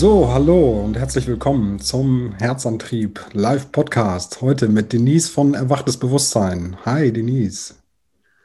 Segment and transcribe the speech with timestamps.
[0.00, 4.40] So, hallo und herzlich willkommen zum Herzantrieb Live Podcast.
[4.40, 6.76] Heute mit Denise von Erwachtes Bewusstsein.
[6.84, 7.74] Hi, Denise.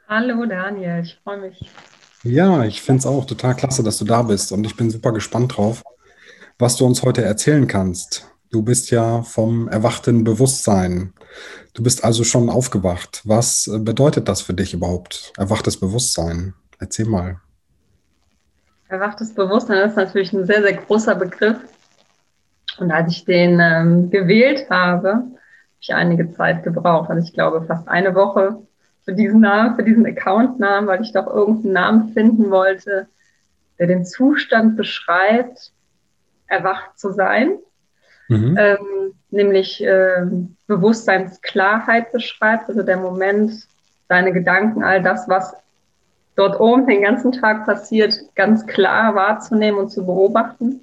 [0.08, 1.04] Hallo, Daniel.
[1.04, 1.70] Ich freue mich.
[2.24, 5.12] Ja, ich finde es auch total klasse, dass du da bist und ich bin super
[5.12, 5.84] gespannt drauf,
[6.58, 8.26] was du uns heute erzählen kannst.
[8.50, 11.12] Du bist ja vom erwachten Bewusstsein.
[11.72, 13.20] Du bist also schon aufgewacht.
[13.22, 15.32] Was bedeutet das für dich überhaupt?
[15.36, 16.54] Erwachtes Bewusstsein.
[16.80, 17.40] Erzähl mal.
[18.94, 21.56] Erwachtes Bewusstsein ist natürlich ein sehr, sehr großer Begriff.
[22.78, 25.30] Und als ich den ähm, gewählt habe, habe
[25.80, 27.10] ich einige Zeit gebraucht.
[27.10, 28.62] Also ich glaube fast eine Woche
[29.04, 33.08] für diesen Namen, für diesen Account-Namen, weil ich doch irgendeinen Namen finden wollte,
[33.80, 35.72] der den Zustand beschreibt,
[36.46, 37.58] erwacht zu sein.
[38.28, 38.56] Mhm.
[38.56, 43.66] Ähm, nämlich ähm, Bewusstseinsklarheit beschreibt, also der Moment,
[44.06, 45.56] deine Gedanken, all das, was
[46.36, 50.80] dort oben den ganzen Tag passiert, ganz klar wahrzunehmen und zu beobachten.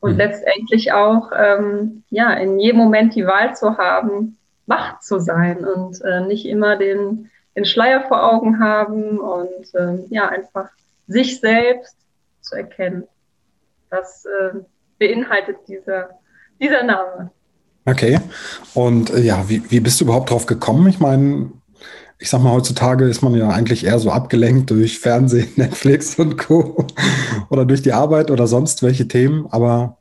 [0.00, 0.18] Und mhm.
[0.18, 6.00] letztendlich auch, ähm, ja, in jedem Moment die Wahl zu haben, wach zu sein und
[6.02, 10.70] äh, nicht immer den, den Schleier vor Augen haben und äh, ja, einfach
[11.06, 11.96] sich selbst
[12.40, 13.04] zu erkennen.
[13.90, 14.58] Das äh,
[14.98, 16.10] beinhaltet dieser,
[16.60, 17.30] dieser Name.
[17.84, 18.20] Okay.
[18.74, 20.86] Und äh, ja, wie, wie bist du überhaupt drauf gekommen?
[20.88, 21.50] Ich meine,
[22.22, 26.38] ich sag mal, heutzutage ist man ja eigentlich eher so abgelenkt durch Fernsehen, Netflix und
[26.38, 26.86] Co.
[27.50, 29.48] oder durch die Arbeit oder sonst welche Themen.
[29.50, 29.98] Aber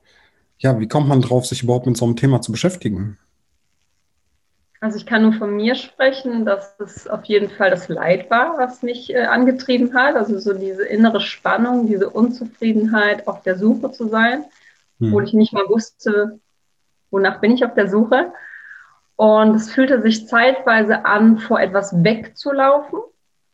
[0.60, 3.18] ja, wie kommt man drauf, sich überhaupt mit so einem Thema zu beschäftigen?
[4.82, 8.56] Also ich kann nur von mir sprechen, dass es auf jeden Fall das Leid war,
[8.60, 10.16] was mich äh, angetrieben hat.
[10.16, 14.46] Also so diese innere Spannung, diese Unzufriedenheit, auf der Suche zu sein,
[15.00, 15.12] hm.
[15.12, 16.40] wo ich nicht mal wusste,
[17.10, 18.32] wonach bin ich auf der Suche.
[19.16, 23.00] Und es fühlte sich zeitweise an, vor etwas wegzulaufen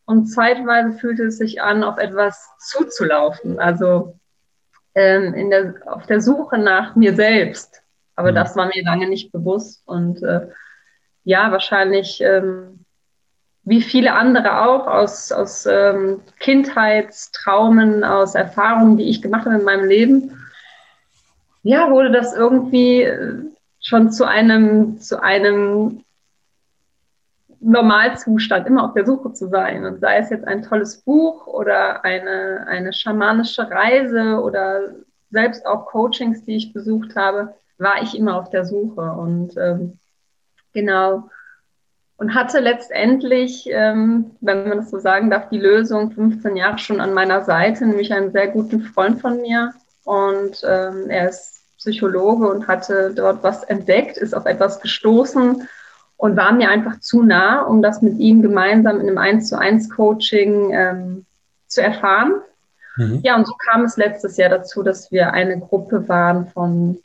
[0.06, 3.60] und zeitweise fühlte es sich an, auf etwas zuzulaufen.
[3.60, 4.18] Also
[4.96, 7.82] ähm, in der, auf der Suche nach mir selbst.
[8.16, 8.36] Aber mhm.
[8.36, 9.84] das war mir lange nicht bewusst.
[9.86, 10.48] Und äh,
[11.24, 12.86] ja, wahrscheinlich ähm,
[13.64, 19.66] wie viele andere auch aus, aus ähm, Kindheitstraumen, aus Erfahrungen, die ich gemacht habe in
[19.66, 20.48] meinem Leben.
[21.64, 23.44] Ja, wurde das irgendwie äh,
[23.88, 26.04] schon zu einem, zu einem
[27.62, 29.86] Normalzustand, immer auf der Suche zu sein.
[29.86, 34.82] Und sei es jetzt ein tolles Buch oder eine, eine schamanische Reise oder
[35.32, 39.02] selbst auch Coachings, die ich besucht habe, war ich immer auf der Suche.
[39.02, 39.98] Und ähm,
[40.74, 41.30] genau.
[42.18, 47.00] Und hatte letztendlich, ähm, wenn man das so sagen darf, die Lösung 15 Jahre schon
[47.00, 49.74] an meiner Seite, nämlich einen sehr guten Freund von mir.
[50.04, 55.68] Und ähm, er ist Psychologe und hatte dort was entdeckt, ist auf etwas gestoßen
[56.18, 59.58] und war mir einfach zu nah, um das mit ihm gemeinsam in einem 1 zu
[59.58, 61.26] 1 Coaching ähm,
[61.68, 62.42] zu erfahren.
[62.98, 63.20] Mhm.
[63.24, 66.98] Ja, und so kam es letztes Jahr dazu, dass wir eine Gruppe waren von,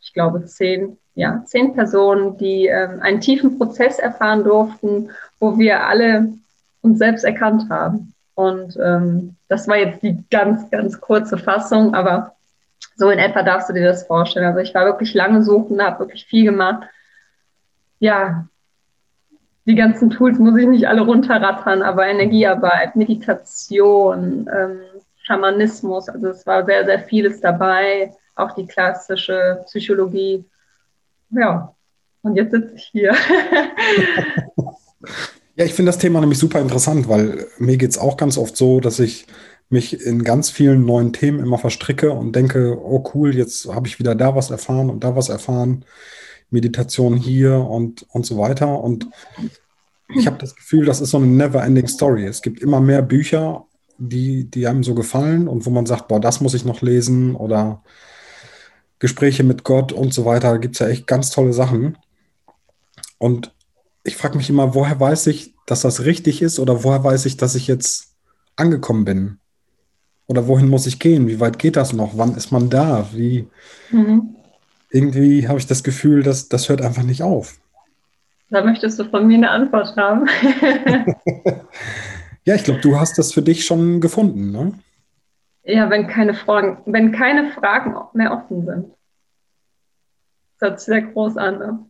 [0.00, 5.10] ich glaube, zehn, ja, zehn Personen, die ähm, einen tiefen Prozess erfahren durften,
[5.40, 6.32] wo wir alle
[6.82, 8.14] uns selbst erkannt haben.
[8.34, 12.36] Und ähm, das war jetzt die ganz, ganz kurze Fassung, aber
[13.00, 14.44] so in etwa darfst du dir das vorstellen.
[14.44, 16.86] Also ich war wirklich lange suchen, habe wirklich viel gemacht.
[17.98, 18.46] Ja,
[19.64, 24.80] die ganzen Tools muss ich nicht alle runterrattern, aber Energiearbeit, Meditation, ähm,
[25.22, 30.44] Schamanismus, also es war sehr, sehr vieles dabei, auch die klassische Psychologie.
[31.30, 31.74] Ja,
[32.20, 33.14] und jetzt sitze ich hier.
[35.56, 38.58] ja, ich finde das Thema nämlich super interessant, weil mir geht es auch ganz oft
[38.58, 39.26] so, dass ich
[39.70, 43.98] mich in ganz vielen neuen Themen immer verstricke und denke, oh cool, jetzt habe ich
[43.98, 45.84] wieder da was erfahren und da was erfahren,
[46.50, 48.82] Meditation hier und, und so weiter.
[48.82, 49.08] Und
[50.08, 52.26] ich habe das Gefühl, das ist so eine never-ending Story.
[52.26, 53.64] Es gibt immer mehr Bücher,
[53.98, 57.36] die, die einem so gefallen und wo man sagt, boah, das muss ich noch lesen
[57.36, 57.82] oder
[58.98, 60.50] Gespräche mit Gott und so weiter.
[60.50, 61.96] Da gibt es ja echt ganz tolle Sachen.
[63.18, 63.54] Und
[64.02, 67.36] ich frage mich immer, woher weiß ich, dass das richtig ist oder woher weiß ich,
[67.36, 68.16] dass ich jetzt
[68.56, 69.38] angekommen bin?
[70.30, 71.26] Oder wohin muss ich gehen?
[71.26, 72.16] Wie weit geht das noch?
[72.16, 73.08] Wann ist man da?
[73.12, 73.48] Wie
[73.90, 74.36] mhm.
[74.88, 77.58] irgendwie habe ich das Gefühl, dass das hört einfach nicht auf.
[78.48, 80.28] Da möchtest du von mir eine Antwort haben.
[82.44, 84.72] ja, ich glaube, du hast das für dich schon gefunden, ne?
[85.64, 88.94] Ja, wenn keine Fragen, wenn keine Fragen mehr offen sind.
[90.60, 91.58] Das hört sich sehr groß an.
[91.58, 91.86] Ne?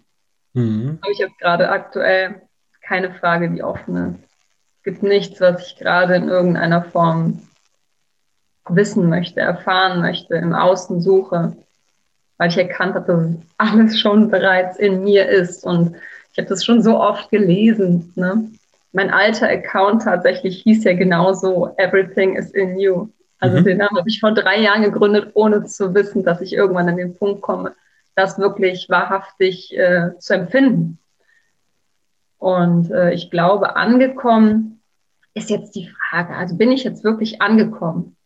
[0.55, 0.99] Mhm.
[1.03, 2.41] Habe ich jetzt gerade aktuell
[2.81, 4.25] keine Frage, die offen ist.
[4.79, 7.43] Es gibt nichts, was ich gerade in irgendeiner Form
[8.75, 11.57] wissen möchte, erfahren möchte, im Außen suche,
[12.39, 13.29] weil ich erkannt habe, dass
[13.59, 15.65] alles schon bereits in mir ist.
[15.65, 15.97] Und
[16.33, 18.13] ich habe das schon so oft gelesen.
[18.17, 18.51] Ne?
[18.93, 23.09] Mein alter Account tatsächlich hieß ja genauso, Everything is in you.
[23.39, 23.65] Also mhm.
[23.65, 27.17] den habe ich vor drei Jahren gegründet, ohne zu wissen, dass ich irgendwann an den
[27.17, 27.75] Punkt komme,
[28.15, 30.99] das wirklich wahrhaftig äh, zu empfinden.
[32.39, 34.81] Und äh, ich glaube, angekommen
[35.35, 36.35] ist jetzt die Frage.
[36.35, 38.17] Also bin ich jetzt wirklich angekommen?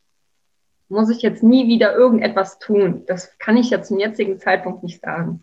[0.94, 3.02] Muss ich jetzt nie wieder irgendetwas tun?
[3.06, 5.42] Das kann ich ja zum jetzigen Zeitpunkt nicht sagen.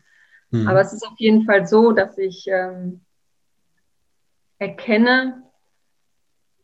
[0.49, 0.65] Mhm.
[0.65, 3.01] Aber es ist auf jeden Fall so, dass ich ähm,
[4.59, 5.43] erkenne,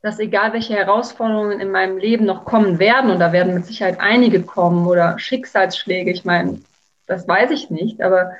[0.02, 4.00] dass egal welche Herausforderungen in meinem Leben noch kommen werden, und da werden mit Sicherheit
[4.00, 6.62] einige kommen oder Schicksalsschläge, ich meine,
[7.08, 8.32] das weiß ich nicht, aber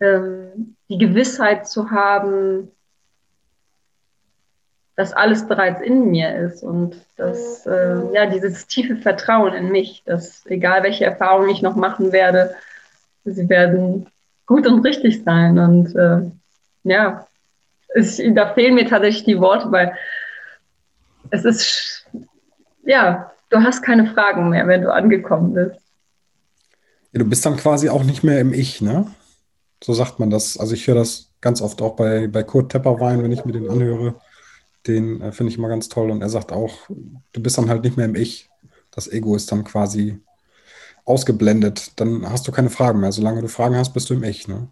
[0.00, 2.72] ähm, die Gewissheit zu haben,
[4.98, 10.02] dass alles bereits in mir ist und dass, äh, ja, dieses tiefe Vertrauen in mich,
[10.04, 12.56] dass egal welche Erfahrungen ich noch machen werde,
[13.24, 14.08] sie werden
[14.44, 15.56] gut und richtig sein.
[15.56, 16.22] Und äh,
[16.82, 17.28] ja,
[17.94, 19.96] es, da fehlen mir tatsächlich die Worte, weil
[21.30, 22.04] es ist,
[22.84, 25.76] ja, du hast keine Fragen mehr, wenn du angekommen bist.
[27.12, 29.06] Ja, du bist dann quasi auch nicht mehr im Ich, ne?
[29.80, 30.58] So sagt man das.
[30.58, 33.70] Also ich höre das ganz oft auch bei, bei Kurt Tepperwein, wenn ich mir den
[33.70, 34.16] anhöre.
[34.88, 36.10] Den äh, finde ich immer ganz toll.
[36.10, 38.50] Und er sagt auch, du bist dann halt nicht mehr im Ich.
[38.90, 40.20] Das Ego ist dann quasi
[41.04, 41.92] ausgeblendet.
[42.00, 43.12] Dann hast du keine Fragen mehr.
[43.12, 44.68] Solange du Fragen hast, bist du im Ich, ne?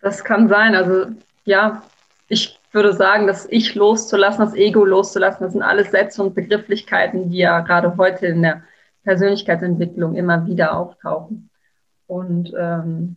[0.00, 0.74] Das kann sein.
[0.74, 1.06] Also
[1.44, 1.82] ja,
[2.28, 7.30] ich würde sagen, das Ich loszulassen, das Ego loszulassen, das sind alles Sätze und Begrifflichkeiten,
[7.30, 8.62] die ja gerade heute in der
[9.04, 11.50] Persönlichkeitsentwicklung immer wieder auftauchen.
[12.06, 13.16] Und ähm,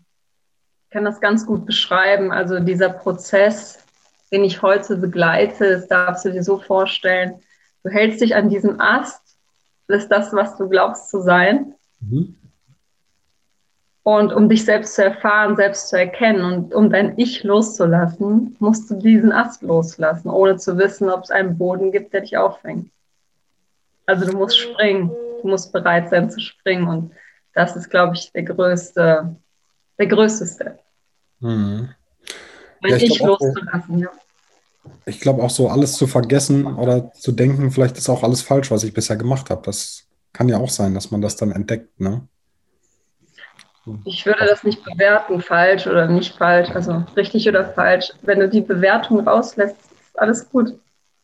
[0.90, 2.32] kann das ganz gut beschreiben.
[2.32, 3.81] Also dieser Prozess,
[4.32, 7.36] den ich heute begleite, das darfst du dir so vorstellen,
[7.84, 9.22] du hältst dich an diesem Ast,
[9.88, 11.74] das ist das, was du glaubst zu sein.
[12.00, 12.38] Mhm.
[14.04, 18.90] Und um dich selbst zu erfahren, selbst zu erkennen und um dein Ich loszulassen, musst
[18.90, 22.90] du diesen Ast loslassen, ohne zu wissen, ob es einen Boden gibt, der dich auffängt.
[24.08, 25.12] Also du musst springen,
[25.42, 27.12] du musst bereit sein zu springen und
[27.54, 29.36] das ist, glaube ich, der größte,
[30.00, 30.80] der größte Step.
[31.40, 31.90] Mhm.
[32.82, 34.10] Mein ja, Ich, ich loszulassen, ja.
[35.06, 38.72] Ich glaube auch so, alles zu vergessen oder zu denken, vielleicht ist auch alles falsch,
[38.72, 39.62] was ich bisher gemacht habe.
[39.66, 42.28] Das kann ja auch sein, dass man das dann entdeckt, ne?
[44.06, 48.12] Ich würde das nicht bewerten, falsch oder nicht falsch, also richtig oder falsch.
[48.22, 50.78] Wenn du die Bewertung rauslässt, ist alles gut.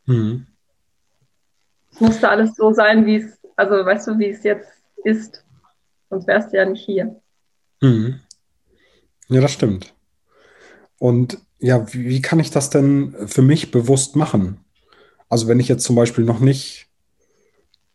[0.05, 0.47] Mhm.
[1.91, 4.71] Es musste alles so sein, wie es, also weißt du, wie es jetzt
[5.03, 5.43] ist.
[6.09, 7.21] Sonst wärst du ja nicht hier.
[7.81, 8.21] Mhm.
[9.27, 9.93] Ja, das stimmt.
[10.99, 14.59] Und ja, wie, wie kann ich das denn für mich bewusst machen?
[15.29, 16.87] Also wenn ich jetzt zum Beispiel noch nicht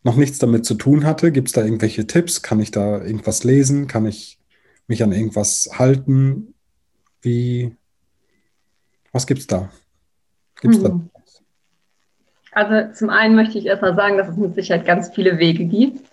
[0.05, 2.43] noch nichts damit zu tun hatte, gibt es da irgendwelche Tipps?
[2.43, 3.87] Kann ich da irgendwas lesen?
[3.87, 4.39] Kann ich
[4.89, 6.55] mich an irgendwas halten?
[7.21, 7.77] Wie,
[9.13, 9.71] was gibt es da?
[10.61, 10.83] Gibt's mhm.
[10.83, 11.01] da?
[12.51, 16.07] Also zum einen möchte ich erstmal sagen, dass es mit Sicherheit ganz viele Wege gibt,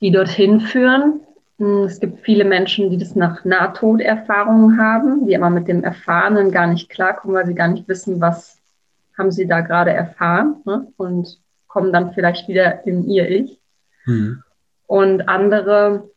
[0.00, 1.20] die dorthin führen.
[1.58, 6.68] Es gibt viele Menschen, die das nach Nahtoderfahrungen haben, die aber mit dem Erfahrenen gar
[6.68, 8.60] nicht klarkommen, weil sie gar nicht wissen, was
[9.16, 10.86] haben sie da gerade erfahren ne?
[10.96, 13.58] und kommen dann vielleicht wieder in ihr Ich.
[14.06, 14.44] Mhm.
[14.86, 16.08] Und andere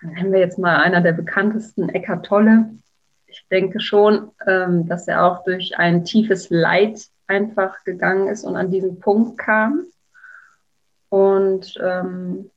[0.00, 2.70] nennen wir jetzt mal einer der bekanntesten, Eckart Tolle.
[3.26, 8.56] Ich denke schon, ähm, dass er auch durch ein tiefes Leid einfach gegangen ist und
[8.56, 9.86] an diesen Punkt kam.
[11.08, 12.50] Und, ähm,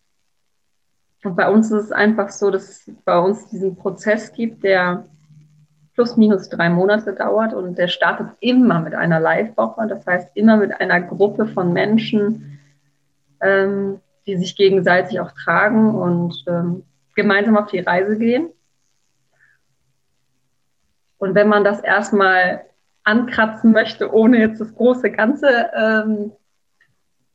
[1.25, 5.05] und bei uns ist es einfach so, dass es bei uns diesen Prozess gibt, der
[5.95, 10.57] plus minus drei Monate dauert und der startet immer mit einer Live-Woche, das heißt immer
[10.57, 12.59] mit einer Gruppe von Menschen,
[13.41, 16.83] ähm, die sich gegenseitig auch tragen und ähm,
[17.15, 18.49] gemeinsam auf die Reise gehen.
[21.17, 22.65] Und wenn man das erstmal
[23.03, 26.31] ankratzen möchte, ohne jetzt das große Ganze, ähm,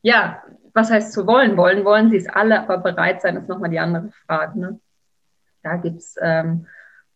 [0.02, 0.42] ja,
[0.80, 1.56] was heißt zu wollen?
[1.56, 4.58] Wollen, wollen sie es alle, aber bereit sein, ist nochmal die andere Frage.
[4.58, 4.80] Ne?
[5.62, 6.66] Da gibt es ähm,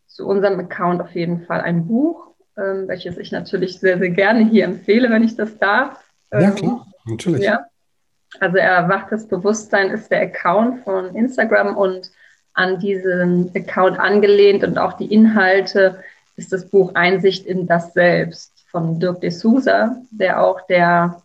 [0.07, 4.45] zu unserem Account auf jeden Fall ein Buch, ähm, welches ich natürlich sehr, sehr gerne
[4.45, 6.05] hier empfehle, wenn ich das darf.
[6.33, 7.43] ja, ähm, klar, natürlich.
[7.43, 7.67] Ja.
[8.41, 12.11] Also erwachtes Bewusstsein ist der Account von Instagram und
[12.53, 16.03] an diesen Account angelehnt und auch die Inhalte
[16.37, 21.23] ist das Buch Einsicht in das Selbst von Dirk de Souza, der auch der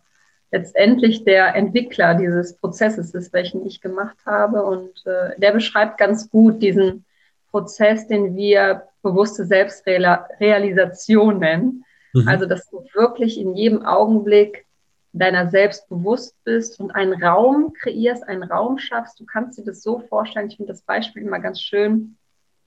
[0.50, 4.64] letztendlich der Entwickler dieses Prozesses ist, welchen ich gemacht habe.
[4.64, 7.04] Und äh, der beschreibt ganz gut diesen
[7.50, 11.84] Prozess, den wir bewusste Selbstrealisation nennen.
[12.12, 12.28] Mhm.
[12.28, 14.66] Also, dass du wirklich in jedem Augenblick
[15.12, 19.18] deiner selbst bewusst bist und einen Raum kreierst, einen Raum schaffst.
[19.18, 22.16] Du kannst dir das so vorstellen, ich finde das Beispiel immer ganz schön,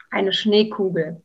[0.10, 1.22] eine Schneekugel.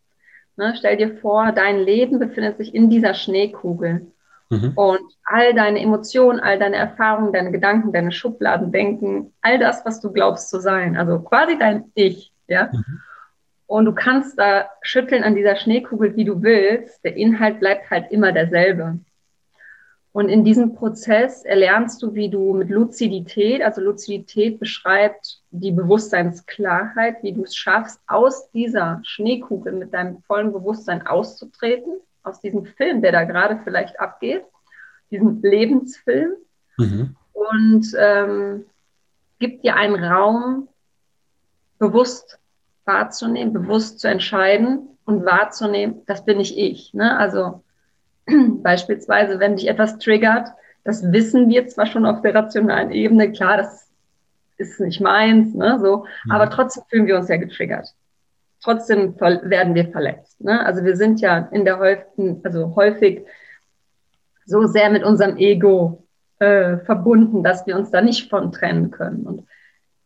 [0.57, 4.07] Ne, stell dir vor, dein Leben befindet sich in dieser Schneekugel.
[4.51, 4.73] Mhm.
[4.75, 10.01] Und all deine Emotionen, all deine Erfahrungen, deine Gedanken, deine Schubladen, Denken, all das, was
[10.01, 12.71] du glaubst zu sein, also quasi dein Ich, ja.
[12.73, 13.01] Mhm.
[13.67, 17.05] Und du kannst da schütteln an dieser Schneekugel, wie du willst.
[17.05, 18.99] Der Inhalt bleibt halt immer derselbe.
[20.13, 27.23] Und in diesem Prozess erlernst du, wie du mit Luzidität, also Luzidität beschreibt die Bewusstseinsklarheit,
[27.23, 33.03] wie du es schaffst, aus dieser Schneekugel mit deinem vollen Bewusstsein auszutreten, aus diesem Film,
[33.03, 34.45] der da gerade vielleicht abgeht,
[35.11, 36.33] diesem Lebensfilm.
[36.77, 37.17] Mhm.
[37.33, 38.65] Und ähm,
[39.39, 40.69] gibt dir einen Raum,
[41.79, 42.39] bewusst
[42.85, 46.93] wahrzunehmen, bewusst zu entscheiden und wahrzunehmen, das bin nicht ich.
[46.95, 47.17] Ne?
[47.17, 47.63] Also
[48.27, 50.49] beispielsweise, wenn dich etwas triggert,
[50.85, 53.89] das wissen wir zwar schon auf der rationalen Ebene, klar, das
[54.57, 56.31] ist nicht meins, ne, so, mhm.
[56.31, 57.95] aber trotzdem fühlen wir uns ja getriggert.
[58.63, 60.41] Trotzdem werden wir verletzt.
[60.41, 60.65] Ne?
[60.65, 63.25] Also wir sind ja in der häufigen, also häufig
[64.47, 66.05] so sehr mit unserem Ego
[66.39, 69.27] äh, verbunden, dass wir uns da nicht von trennen können.
[69.27, 69.47] Und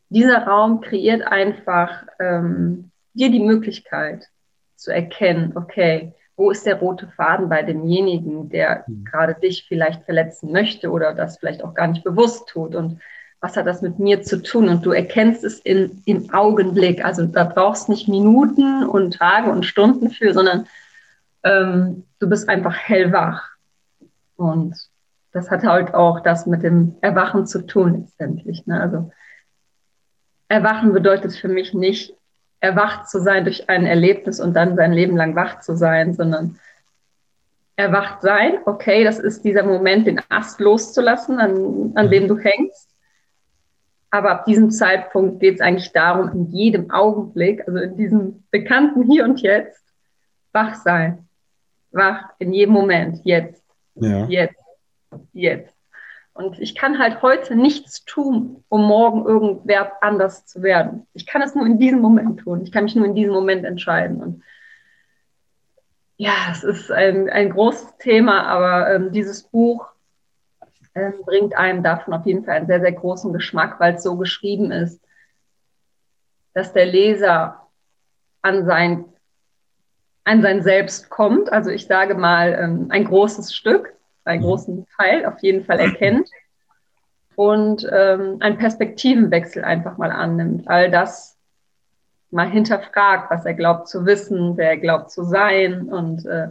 [0.09, 4.29] dieser Raum kreiert einfach ähm, dir die Möglichkeit
[4.77, 9.05] zu erkennen, okay, wo ist der rote Faden bei demjenigen, der mhm.
[9.05, 13.01] gerade dich vielleicht verletzen möchte oder das vielleicht auch gar nicht bewusst tut und
[13.43, 14.69] was hat das mit mir zu tun?
[14.69, 17.05] Und du erkennst es in, im Augenblick.
[17.05, 20.69] Also da brauchst nicht Minuten und Tage und Stunden für, sondern
[21.43, 23.51] ähm, du bist einfach hellwach.
[24.37, 24.77] Und
[25.33, 28.65] das hat halt auch das mit dem Erwachen zu tun letztendlich.
[28.67, 28.81] Ne?
[28.81, 29.11] Also
[30.47, 32.15] Erwachen bedeutet für mich nicht,
[32.61, 36.61] erwacht zu sein durch ein Erlebnis und dann sein Leben lang wach zu sein, sondern
[37.75, 42.92] erwacht sein, okay, das ist dieser Moment, den Ast loszulassen, an, an dem du hängst.
[44.15, 49.11] Aber ab diesem Zeitpunkt geht es eigentlich darum, in jedem Augenblick, also in diesem bekannten
[49.11, 49.83] Hier und Jetzt,
[50.53, 51.27] wach sein.
[51.93, 53.65] Wach in jedem Moment, jetzt,
[53.95, 54.27] ja.
[54.27, 54.61] jetzt,
[55.33, 55.75] jetzt.
[56.35, 61.07] Und ich kann halt heute nichts tun, um morgen irgendwer anders zu werden.
[61.15, 62.61] Ich kann es nur in diesem Moment tun.
[62.63, 64.23] Ich kann mich nur in diesem Moment entscheiden.
[64.23, 64.43] Und
[66.19, 69.92] ja, es ist ein, ein großes Thema, aber ähm, dieses Buch
[70.95, 74.17] ähm, bringt einem davon auf jeden Fall einen sehr, sehr großen Geschmack, weil es so
[74.17, 75.01] geschrieben ist,
[76.55, 77.67] dass der Leser
[78.43, 79.05] an sein,
[80.25, 81.51] an sein Selbst kommt.
[81.53, 83.95] Also ich sage mal, ähm, ein großes Stück
[84.25, 84.47] einen mhm.
[84.47, 86.29] großen Teil auf jeden Fall erkennt
[87.37, 90.69] und ähm, einen Perspektivenwechsel einfach mal annimmt.
[90.69, 91.37] All das
[92.31, 95.89] mal hinterfragt, was er glaubt zu wissen, wer er glaubt zu sein.
[95.89, 96.49] Und äh,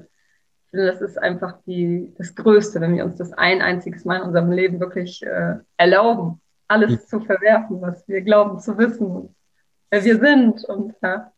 [0.72, 4.24] finde, das ist einfach die, das Größte, wenn wir uns das ein einziges Mal in
[4.24, 7.08] unserem Leben wirklich äh, erlauben, alles mhm.
[7.08, 9.36] zu verwerfen, was wir glauben zu wissen,
[9.90, 10.64] wer wir sind.
[10.66, 11.32] Und ja.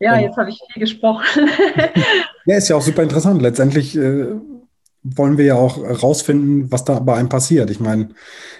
[0.00, 1.24] Ja, jetzt habe ich viel gesprochen.
[2.46, 3.42] ja, ist ja auch super interessant.
[3.42, 4.28] Letztendlich äh,
[5.02, 7.70] wollen wir ja auch rausfinden, was da bei einem passiert.
[7.70, 8.10] Ich meine,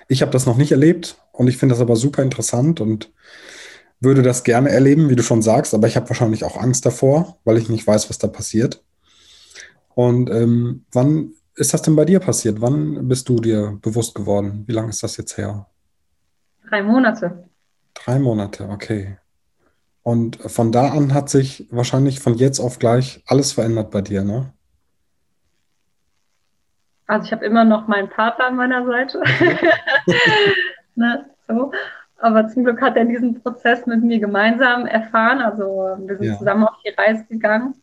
[0.08, 3.12] ich habe das noch nicht erlebt und ich finde das aber super interessant und
[4.00, 7.38] würde das gerne erleben, wie du schon sagst, aber ich habe wahrscheinlich auch Angst davor,
[7.44, 8.82] weil ich nicht weiß, was da passiert.
[9.98, 12.60] Und ähm, wann ist das denn bei dir passiert?
[12.60, 14.62] Wann bist du dir bewusst geworden?
[14.68, 15.66] Wie lange ist das jetzt her?
[16.68, 17.48] Drei Monate.
[17.94, 19.18] Drei Monate, okay.
[20.04, 24.22] Und von da an hat sich wahrscheinlich von jetzt auf gleich alles verändert bei dir,
[24.22, 24.52] ne?
[27.08, 29.20] Also ich habe immer noch meinen Partner an meiner Seite.
[30.94, 31.72] ne, so.
[32.18, 35.40] Aber zum Glück hat er diesen Prozess mit mir gemeinsam erfahren.
[35.40, 36.38] Also wir sind ja.
[36.38, 37.74] zusammen auf die Reise gegangen.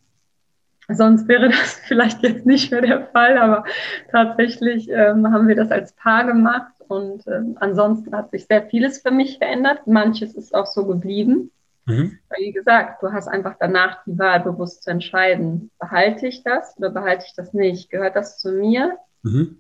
[0.89, 3.65] Sonst wäre das vielleicht jetzt nicht mehr der Fall, aber
[4.11, 9.01] tatsächlich ähm, haben wir das als Paar gemacht und ähm, ansonsten hat sich sehr vieles
[9.01, 9.87] für mich verändert.
[9.87, 11.51] Manches ist auch so geblieben.
[11.85, 12.19] Mhm.
[12.37, 16.89] Wie gesagt, du hast einfach danach die Wahl bewusst zu entscheiden, behalte ich das oder
[16.89, 17.89] behalte ich das nicht?
[17.89, 19.59] Gehört das zu mir mhm.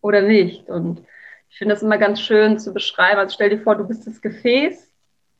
[0.00, 0.68] oder nicht?
[0.68, 1.02] Und
[1.50, 3.18] ich finde das immer ganz schön zu beschreiben.
[3.18, 4.93] Also stell dir vor, du bist das Gefäß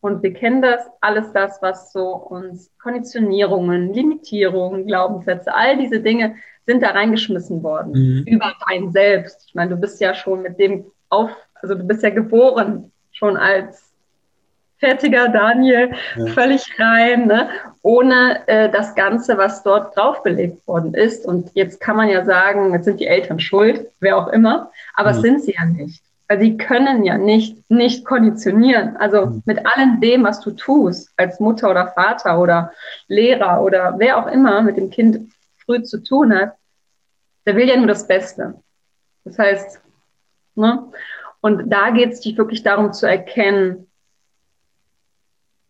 [0.05, 6.35] und wir kennen das, alles das, was so uns Konditionierungen, Limitierungen, Glaubenssätze, all diese Dinge
[6.67, 8.25] sind da reingeschmissen worden mhm.
[8.27, 9.47] über dein Selbst.
[9.49, 13.39] Ich meine, du bist ja schon mit dem auf, also du bist ja geboren schon
[13.39, 13.95] als
[14.77, 16.27] fertiger Daniel, ja.
[16.27, 17.49] völlig rein, ne?
[17.81, 21.25] ohne äh, das Ganze, was dort draufgelegt worden ist.
[21.25, 25.15] Und jetzt kann man ja sagen, jetzt sind die Eltern schuld, wer auch immer, aber
[25.15, 25.21] mhm.
[25.23, 26.03] sind sie ja nicht.
[26.29, 28.97] Weil sie können ja nicht, nicht konditionieren.
[28.97, 29.43] Also mhm.
[29.45, 32.73] mit allem dem, was du tust, als Mutter oder Vater oder
[33.09, 35.33] Lehrer oder wer auch immer mit dem Kind
[35.65, 36.55] früh zu tun hat,
[37.47, 38.55] der will ja nur das Beste.
[39.25, 39.81] Das heißt,
[40.55, 40.91] ne?
[41.41, 43.87] Und da geht es dich wirklich darum zu erkennen,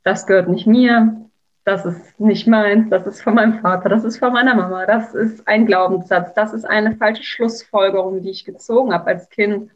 [0.05, 1.29] das gehört nicht mir,
[1.65, 5.15] das ist nicht meins, das ist von meinem Vater, das ist von meiner Mama, das
[5.15, 9.71] ist ein Glaubenssatz, das ist eine falsche Schlussfolgerung, die ich gezogen habe als Kind.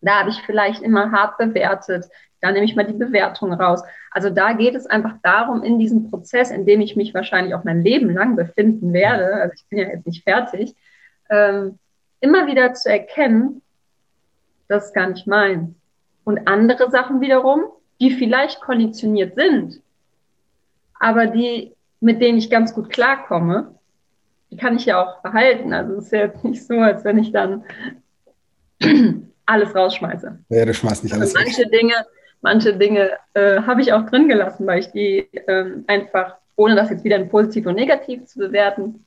[0.00, 2.06] Da habe ich vielleicht immer hart bewertet.
[2.40, 3.82] Da nehme ich mal die Bewertung raus.
[4.10, 7.64] Also da geht es einfach darum, in diesem Prozess, in dem ich mich wahrscheinlich auch
[7.64, 10.74] mein Leben lang befinden werde, also ich bin ja jetzt nicht fertig,
[11.30, 11.78] ähm,
[12.20, 13.62] immer wieder zu erkennen,
[14.68, 15.74] das ist gar nicht meins.
[16.24, 17.64] Und andere Sachen wiederum,
[18.00, 19.80] die vielleicht konditioniert sind,
[21.00, 23.74] aber die, mit denen ich ganz gut klarkomme,
[24.50, 25.72] die kann ich ja auch behalten.
[25.72, 27.64] Also es ist ja jetzt nicht so, als wenn ich dann
[29.48, 30.38] alles rausschmeiße.
[30.50, 31.72] Ja, du schmeißt nicht alles also manche weg.
[31.72, 31.94] Dinge,
[32.42, 36.90] manche Dinge äh, habe ich auch drin gelassen, weil ich die ähm, einfach, ohne das
[36.90, 39.06] jetzt wieder in positiv und negativ zu bewerten,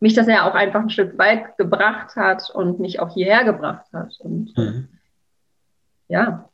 [0.00, 3.86] mich das ja auch einfach ein Stück weit gebracht hat und mich auch hierher gebracht
[3.92, 4.16] hat.
[4.20, 4.88] Und mhm.
[6.06, 6.48] ja,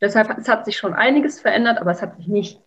[0.00, 2.60] deshalb es hat sich schon einiges verändert, aber es hat sich nicht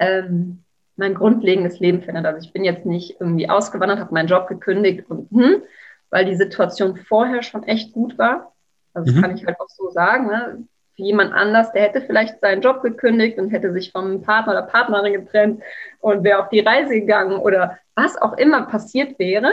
[0.00, 0.64] ähm,
[0.96, 2.34] mein grundlegendes Leben verändert.
[2.34, 5.62] Also ich bin jetzt nicht irgendwie ausgewandert, habe meinen Job gekündigt und hm,
[6.10, 8.52] weil die Situation vorher schon echt gut war.
[8.94, 9.22] Also das mhm.
[9.22, 10.26] kann ich halt auch so sagen.
[10.26, 10.64] Ne?
[10.94, 14.62] Für jemand anders, der hätte vielleicht seinen Job gekündigt und hätte sich vom Partner oder
[14.62, 15.62] Partnerin getrennt
[16.00, 19.52] und wäre auf die Reise gegangen oder was auch immer passiert wäre.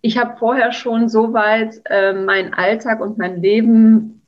[0.00, 4.22] Ich habe vorher schon so weit äh, meinen Alltag und mein Leben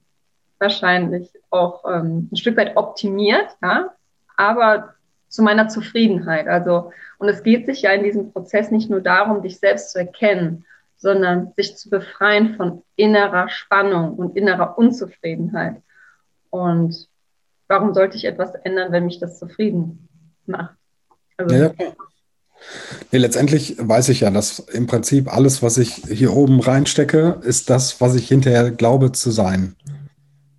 [0.59, 3.95] wahrscheinlich auch ähm, ein Stück weit optimiert, ja,
[4.37, 4.95] aber
[5.29, 6.49] zu meiner Zufriedenheit.
[6.49, 9.99] Also, und es geht sich ja in diesem Prozess nicht nur darum, dich selbst zu
[9.99, 10.65] erkennen,
[10.99, 15.81] sondern sich zu befreien von innerer Spannung und innerer Unzufriedenheit.
[16.51, 17.09] Und
[17.69, 20.09] warum sollte ich etwas ändern, wenn mich das zufrieden
[20.47, 20.75] macht?
[21.37, 21.73] Also, ja.
[23.13, 27.71] Nee, letztendlich weiß ich ja, dass im Prinzip alles, was ich hier oben reinstecke, ist
[27.71, 29.77] das, was ich hinterher glaube zu sein.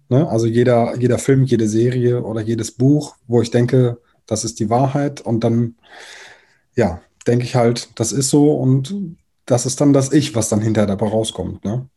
[0.08, 0.27] Ne?
[0.27, 4.69] Also jeder, jeder Film, jede Serie oder jedes Buch, wo ich denke, das ist die
[4.69, 5.75] Wahrheit und dann,
[6.75, 9.17] ja, denke ich halt, das ist so und
[9.50, 11.66] das ist dann das Ich, was dann hinterher dabei rauskommt.
[11.66, 11.88] Ne?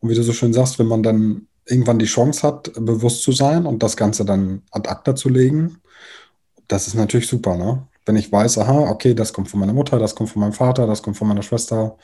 [0.00, 3.32] Und wie du so schön sagst, wenn man dann irgendwann die Chance hat, bewusst zu
[3.32, 5.78] sein und das Ganze dann ad acta zu legen,
[6.68, 7.86] das ist natürlich super, ne?
[8.06, 10.86] Wenn ich weiß, aha, okay, das kommt von meiner Mutter, das kommt von meinem Vater,
[10.86, 11.98] das kommt von meiner Schwester,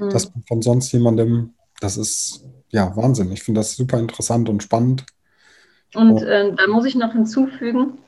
[0.00, 0.10] mhm.
[0.10, 3.30] das kommt von sonst jemandem, das ist ja, Wahnsinn.
[3.32, 5.04] Ich finde das super interessant und spannend.
[5.94, 7.98] Und äh, da muss ich noch hinzufügen,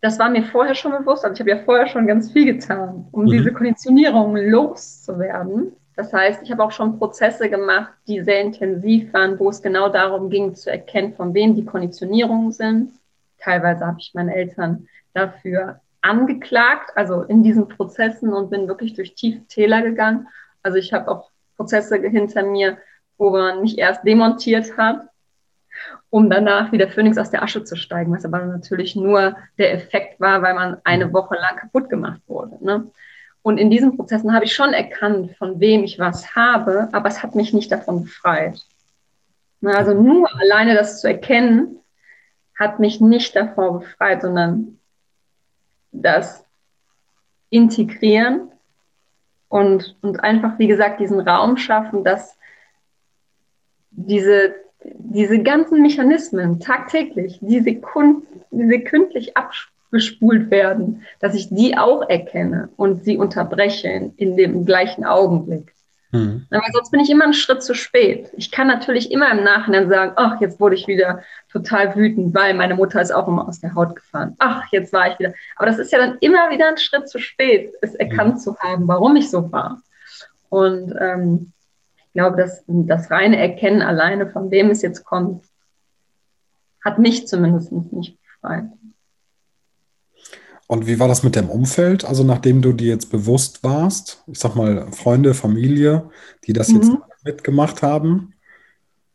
[0.00, 3.06] das war mir vorher schon bewusst, also ich habe ja vorher schon ganz viel getan,
[3.12, 3.30] um mhm.
[3.30, 5.72] diese Konditionierung loszuwerden.
[5.96, 9.90] Das heißt, ich habe auch schon Prozesse gemacht, die sehr intensiv waren, wo es genau
[9.90, 12.92] darum ging, zu erkennen, von wem die Konditionierungen sind.
[13.38, 19.14] Teilweise habe ich meine Eltern dafür angeklagt, also in diesen Prozessen und bin wirklich durch
[19.14, 20.28] tiefe Täler gegangen.
[20.62, 22.78] Also ich habe auch Prozesse hinter mir,
[23.18, 25.09] wo man mich erst demontiert hat,
[26.10, 30.20] um danach wieder Phoenix aus der Asche zu steigen, was aber natürlich nur der Effekt
[30.20, 32.58] war, weil man eine Woche lang kaputt gemacht wurde.
[32.60, 32.90] Ne?
[33.42, 37.22] Und in diesen Prozessen habe ich schon erkannt, von wem ich was habe, aber es
[37.22, 38.60] hat mich nicht davon befreit.
[39.64, 41.78] Also nur alleine das zu erkennen,
[42.58, 44.78] hat mich nicht davor befreit, sondern
[45.92, 46.44] das
[47.50, 48.50] Integrieren
[49.48, 52.36] und, und einfach, wie gesagt, diesen Raum schaffen, dass
[53.90, 62.08] diese, diese ganzen Mechanismen tagtäglich, die, Sekund, die sekündlich abgespult werden, dass ich die auch
[62.08, 65.74] erkenne und sie unterbreche in, dem gleichen Augenblick.
[66.12, 66.46] Mhm.
[66.50, 68.32] Aber sonst bin ich immer einen Schritt zu spät.
[68.36, 72.54] Ich kann natürlich immer im Nachhinein sagen, ach, jetzt wurde ich wieder total wütend, weil
[72.54, 74.34] meine Mutter ist auch immer aus der Haut gefahren.
[74.38, 75.32] Ach, jetzt war ich wieder.
[75.56, 78.38] Aber das ist ja dann immer wieder ein Schritt zu spät, es erkannt mhm.
[78.38, 79.80] zu haben, warum ich so war.
[80.48, 81.52] Und ähm,
[82.10, 85.44] ich glaube, dass das reine Erkennen alleine, von wem es jetzt kommt,
[86.84, 88.64] hat mich zumindest nicht befreit.
[90.66, 92.04] Und wie war das mit dem Umfeld?
[92.04, 96.10] Also nachdem du dir jetzt bewusst warst, ich sag mal Freunde, Familie,
[96.46, 97.02] die das jetzt mhm.
[97.24, 98.34] mitgemacht haben?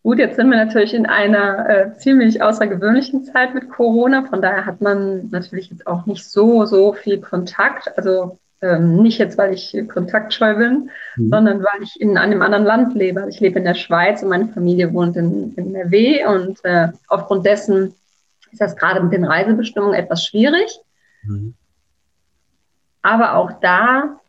[0.01, 4.25] Gut, jetzt sind wir natürlich in einer äh, ziemlich außergewöhnlichen Zeit mit Corona.
[4.25, 7.97] Von daher hat man natürlich jetzt auch nicht so, so viel Kontakt.
[7.97, 11.29] Also ähm, nicht jetzt, weil ich kontaktscheu bin, mhm.
[11.29, 13.21] sondern weil ich in einem anderen Land lebe.
[13.21, 16.89] Also ich lebe in der Schweiz und meine Familie wohnt in, in NRW und äh,
[17.07, 17.93] aufgrund dessen
[18.51, 20.79] ist das gerade mit den Reisebestimmungen etwas schwierig.
[21.23, 21.53] Mhm.
[23.01, 24.19] Aber auch da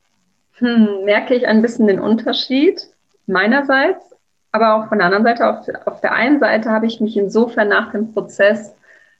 [0.58, 2.80] hm, merke ich ein bisschen den Unterschied
[3.26, 4.14] meinerseits,
[4.52, 5.48] aber auch von der anderen Seite.
[5.48, 8.74] Auf, auf der einen Seite habe ich mich insofern nach dem Prozess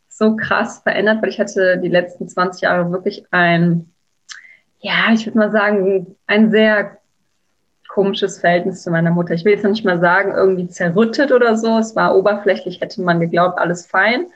[0.09, 3.93] so krass verändert, weil ich hatte die letzten 20 Jahre wirklich ein
[4.87, 6.99] ja, ich würde mal sagen, ein sehr
[7.89, 9.35] komisches Verhältnis zu meiner Mutter.
[9.35, 11.79] Ich will jetzt noch nicht mal sagen, irgendwie zerrüttet oder so.
[11.79, 14.27] Es war oberflächlich, hätte man geglaubt, alles fein.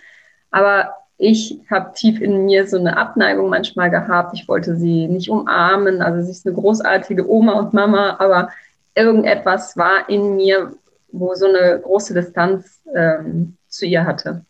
[0.50, 4.34] Aber ich habe tief in mir so eine Abneigung manchmal gehabt.
[4.34, 6.02] Ich wollte sie nicht umarmen.
[6.02, 8.50] Also sie ist eine großartige Oma und Mama, aber
[8.96, 10.72] irgendetwas war in mir,
[11.12, 14.44] wo so eine große Distanz ähm, zu ihr hatte.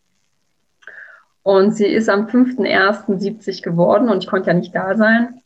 [1.43, 5.40] Und sie ist am 5.1.70 geworden und ich konnte ja nicht da sein.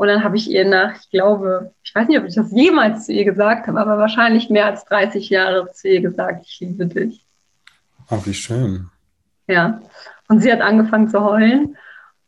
[0.00, 3.04] Und dann habe ich ihr nach, ich glaube, ich weiß nicht, ob ich das jemals
[3.04, 6.86] zu ihr gesagt habe, aber wahrscheinlich mehr als 30 Jahre zu ihr gesagt, ich liebe
[6.86, 7.22] dich.
[8.08, 8.88] Ach, wie schön.
[9.46, 9.82] Ja.
[10.26, 11.76] Und sie hat angefangen zu heulen.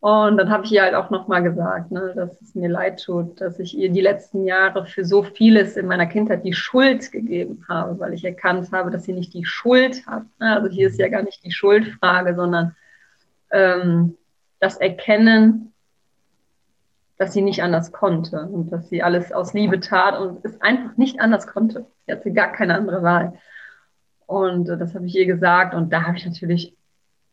[0.01, 3.41] Und dann habe ich ihr halt auch nochmal gesagt, ne, dass es mir leid tut,
[3.41, 7.65] dass ich ihr die letzten Jahre für so vieles in meiner Kindheit die Schuld gegeben
[7.71, 10.25] habe, weil ich erkannt habe, dass sie nicht die Schuld hat.
[10.39, 10.57] Ne?
[10.57, 12.77] Also hier ist ja gar nicht die Schuldfrage, sondern
[13.51, 14.19] ähm,
[14.61, 15.72] das Erkennen,
[17.23, 20.97] dass sie nicht anders konnte und dass sie alles aus Liebe tat und es einfach
[20.97, 21.87] nicht anders konnte.
[22.05, 23.35] Sie hatte gar keine andere Wahl.
[24.27, 26.75] Und äh, das habe ich ihr gesagt und da habe ich natürlich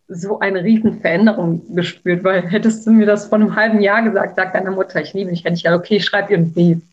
[0.08, 4.36] so eine riesen Veränderung gespürt, weil hättest du mir das vor einem halben Jahr gesagt,
[4.36, 6.84] sag deiner Mutter, ich liebe dich, hätte ich gesagt, okay, schreib Brief.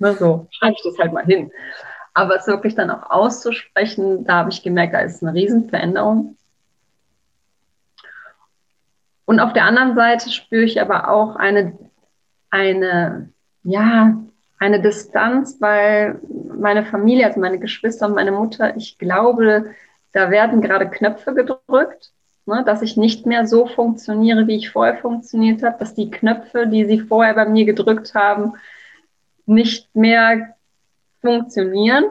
[0.00, 1.52] Ne, so, schreibe ich das halt mal hin.
[2.14, 6.36] Aber es wirklich dann auch auszusprechen, da habe ich gemerkt, da ist eine riesen Veränderung.
[9.24, 11.78] Und auf der anderen Seite spüre ich aber auch eine,
[12.50, 13.30] eine,
[13.62, 14.18] ja,
[14.58, 16.20] eine Distanz, weil
[16.58, 19.74] meine Familie, also meine Geschwister und meine Mutter, ich glaube,
[20.12, 22.12] da werden gerade Knöpfe gedrückt
[22.50, 26.66] ne, dass ich nicht mehr so funktioniere, wie ich vorher funktioniert habe, dass die Knöpfe,
[26.66, 28.54] die sie vorher bei mir gedrückt haben,
[29.46, 30.54] nicht mehr
[31.20, 32.04] funktionieren.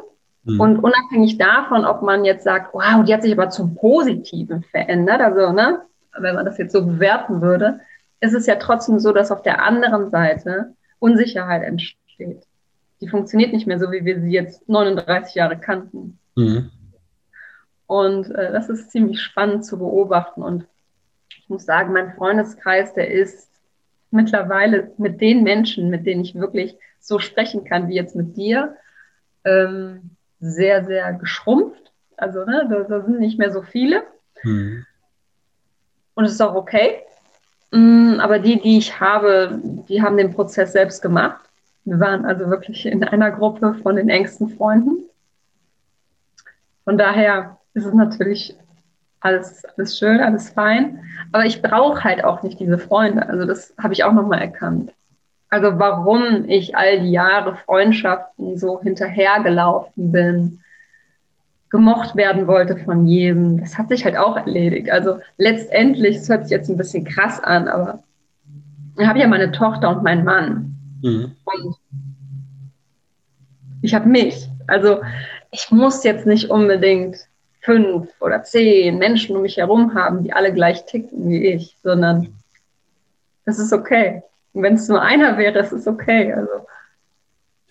[0.43, 0.59] Mhm.
[0.59, 5.21] Und unabhängig davon, ob man jetzt sagt, wow, die hat sich aber zum Positiven verändert,
[5.21, 5.81] also ne,
[6.17, 7.81] wenn man das jetzt so bewerten würde,
[8.21, 12.45] ist es ja trotzdem so, dass auf der anderen Seite Unsicherheit entsteht.
[13.01, 16.19] Die funktioniert nicht mehr so, wie wir sie jetzt 39 Jahre kannten.
[16.35, 16.69] Mhm.
[17.87, 20.43] Und äh, das ist ziemlich spannend zu beobachten.
[20.43, 20.67] Und
[21.37, 23.49] ich muss sagen, mein Freundeskreis, der ist
[24.11, 28.75] mittlerweile mit den Menschen, mit denen ich wirklich so sprechen kann, wie jetzt mit dir,
[29.45, 31.91] ähm, sehr, sehr geschrumpft.
[32.17, 34.03] Also ne, da, da, sind nicht mehr so viele.
[34.43, 34.85] Mhm.
[36.15, 37.03] Und es ist auch okay.
[37.71, 41.39] Mm, aber die, die ich habe, die haben den Prozess selbst gemacht.
[41.85, 45.05] Wir waren also wirklich in einer Gruppe von den engsten Freunden.
[46.83, 48.55] Von daher ist es natürlich
[49.21, 51.03] alles, alles schön, alles fein.
[51.31, 53.27] Aber ich brauche halt auch nicht diese Freunde.
[53.27, 54.91] Also das habe ich auch nochmal erkannt.
[55.49, 60.63] Also warum ich all die Jahre Freundschaften so hinterhergelaufen bin,
[61.69, 64.89] gemocht werden wollte von jedem, das hat sich halt auch erledigt.
[64.89, 68.03] Also letztendlich, es hört sich jetzt ein bisschen krass an, aber
[68.97, 70.75] ich habe ja meine Tochter und meinen Mann.
[71.01, 71.31] Mhm.
[71.45, 71.75] Und
[73.81, 74.49] ich habe mich.
[74.67, 75.01] Also
[75.51, 77.17] ich muss jetzt nicht unbedingt
[77.61, 82.33] fünf oder zehn Menschen um mich herum haben, die alle gleich ticken wie ich, sondern
[83.45, 84.23] das ist okay.
[84.53, 86.33] Und wenn es nur einer wäre, ist es okay.
[86.33, 86.49] Also.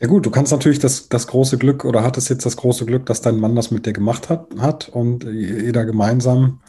[0.01, 3.07] Ja gut, du kannst natürlich das, das große Glück oder hattest jetzt das große Glück,
[3.07, 6.61] dass dein Mann das mit dir gemacht hat, hat und jeder gemeinsam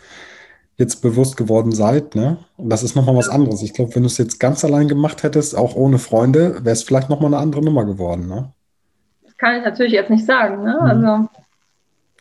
[0.78, 2.38] jetzt bewusst geworden seid, ne?
[2.58, 3.62] Und das ist nochmal was anderes.
[3.62, 6.84] Ich glaube, wenn du es jetzt ganz allein gemacht hättest, auch ohne Freunde, wäre es
[6.84, 8.54] vielleicht nochmal eine andere Nummer geworden, ne?
[9.24, 10.78] Das kann ich natürlich jetzt nicht sagen, ne?
[10.82, 10.88] Mhm.
[10.88, 11.30] Also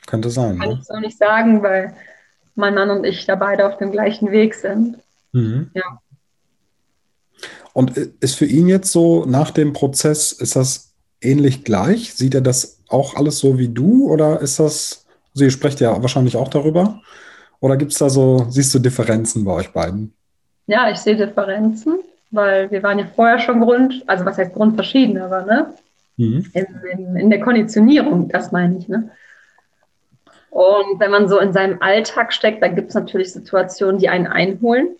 [0.06, 0.58] könnte sein.
[0.58, 0.78] Kann ne?
[0.80, 1.94] ich so nicht sagen, weil
[2.56, 4.98] mein Mann und ich da beide auf dem gleichen Weg sind.
[5.32, 5.70] Mhm.
[5.74, 6.00] Ja.
[7.72, 10.87] Und ist für ihn jetzt so nach dem Prozess, ist das
[11.20, 12.14] ähnlich gleich?
[12.14, 16.00] Sieht er das auch alles so wie du oder ist das, also ihr sprecht ja
[16.00, 17.00] wahrscheinlich auch darüber,
[17.60, 20.14] oder gibt es da so, siehst du Differenzen bei euch beiden?
[20.66, 21.98] Ja, ich sehe Differenzen,
[22.30, 25.74] weil wir waren ja vorher schon Grund, also was heißt Grundverschieden, aber ne?
[26.16, 26.46] Mhm.
[26.52, 29.10] In, in, in, der Konditionierung, das meine ich, ne?
[30.50, 34.26] Und wenn man so in seinem Alltag steckt, dann gibt es natürlich Situationen, die einen
[34.26, 34.96] einholen.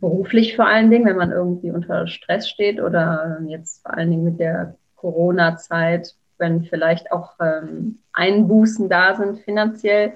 [0.00, 4.24] Beruflich vor allen Dingen, wenn man irgendwie unter Stress steht oder jetzt vor allen Dingen
[4.24, 10.14] mit der Corona-Zeit, wenn vielleicht auch ähm, Einbußen da sind finanziell.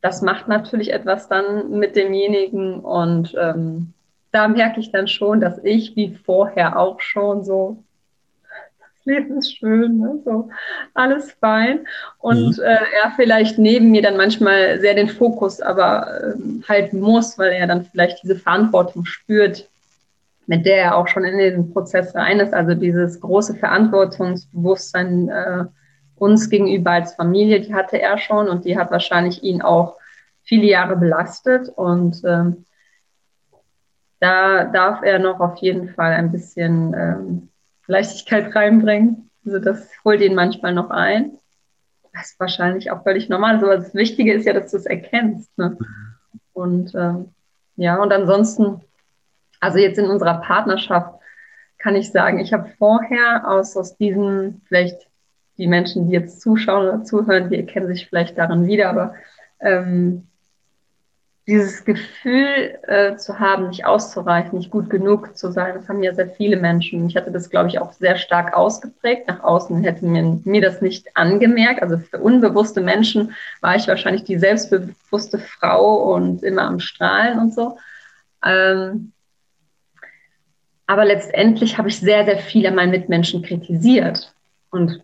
[0.00, 3.92] Das macht natürlich etwas dann mit demjenigen und ähm,
[4.32, 7.82] da merke ich dann schon, dass ich wie vorher auch schon so
[9.04, 10.20] Leben ist schön, ne?
[10.24, 10.50] so
[10.94, 11.86] alles fein.
[12.18, 12.62] Und mhm.
[12.62, 17.52] äh, er vielleicht neben mir dann manchmal sehr den Fokus aber äh, halten muss, weil
[17.52, 19.69] er dann vielleicht diese Verantwortung spürt,
[20.50, 22.52] mit der er auch schon in den Prozess rein ist.
[22.52, 25.64] Also dieses große Verantwortungsbewusstsein äh,
[26.16, 29.96] uns gegenüber als Familie, die hatte er schon und die hat wahrscheinlich ihn auch
[30.42, 31.68] viele Jahre belastet.
[31.68, 32.64] Und ähm,
[34.18, 37.48] da darf er noch auf jeden Fall ein bisschen ähm,
[37.86, 39.30] Leichtigkeit reinbringen.
[39.46, 41.38] Also das holt ihn manchmal noch ein.
[42.12, 43.58] Das ist wahrscheinlich auch völlig normal.
[43.58, 45.56] Aber das Wichtige ist ja, dass du es erkennst.
[45.56, 45.78] Ne?
[46.54, 47.14] Und äh,
[47.76, 48.80] ja, und ansonsten,
[49.60, 51.14] also jetzt in unserer Partnerschaft
[51.78, 55.08] kann ich sagen, ich habe vorher aus, aus diesen, vielleicht
[55.58, 59.14] die Menschen, die jetzt zuschauen oder zuhören, die erkennen sich vielleicht darin wieder, aber
[59.60, 60.26] ähm,
[61.46, 66.14] dieses Gefühl äh, zu haben, nicht auszureichen, nicht gut genug zu sein, das haben ja
[66.14, 67.06] sehr viele Menschen.
[67.08, 69.26] Ich hatte das, glaube ich, auch sehr stark ausgeprägt.
[69.26, 71.82] Nach außen hätte mir, mir das nicht angemerkt.
[71.82, 77.52] Also für unbewusste Menschen war ich wahrscheinlich die selbstbewusste Frau und immer am Strahlen und
[77.52, 77.78] so.
[78.44, 79.12] Ähm,
[80.90, 84.32] aber letztendlich habe ich sehr, sehr viel an meinen Mitmenschen kritisiert.
[84.70, 85.00] Und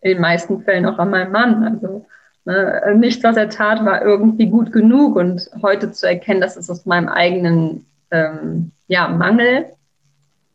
[0.00, 1.64] in den meisten Fällen auch an meinem Mann.
[1.64, 2.06] Also
[2.46, 2.94] Ne?
[2.96, 5.16] Nichts, was er tat, war irgendwie gut genug.
[5.16, 9.66] Und heute zu erkennen, dass es aus meinem eigenen ähm, ja, Mangel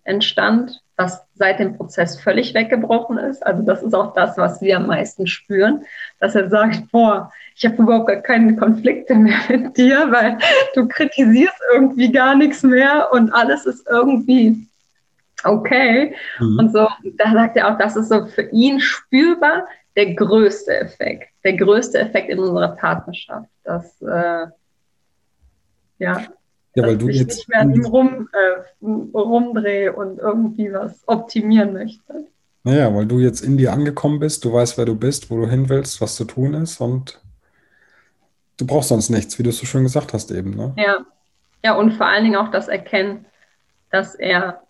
[0.04, 3.46] entstand, was seit dem Prozess völlig weggebrochen ist.
[3.46, 5.84] Also das ist auch das, was wir am meisten spüren,
[6.20, 10.38] dass er sagt, boah, ich habe überhaupt gar keine Konflikte mehr mit dir, weil
[10.76, 14.68] du kritisierst irgendwie gar nichts mehr und alles ist irgendwie
[15.44, 16.16] okay.
[16.40, 16.60] Mhm.
[16.60, 21.30] Und so, da sagt er auch, das ist so für ihn spürbar, der größte Effekt,
[21.44, 24.48] der größte Effekt in unserer Partnerschaft, dass äh,
[26.00, 26.24] ja,
[26.76, 31.02] ja, weil du ich jetzt nicht mehr an ihm rum, äh, rumdrehe und irgendwie was
[31.08, 32.26] optimieren möchte.
[32.64, 35.50] Naja, weil du jetzt in dir angekommen bist, du weißt, wer du bist, wo du
[35.50, 37.20] hin willst, was zu tun ist und
[38.58, 40.56] du brauchst sonst nichts, wie du es so schön gesagt hast eben.
[40.56, 40.74] Ne?
[40.78, 41.06] Ja.
[41.64, 43.26] ja, und vor allen Dingen auch das Erkennen,
[43.90, 44.62] dass er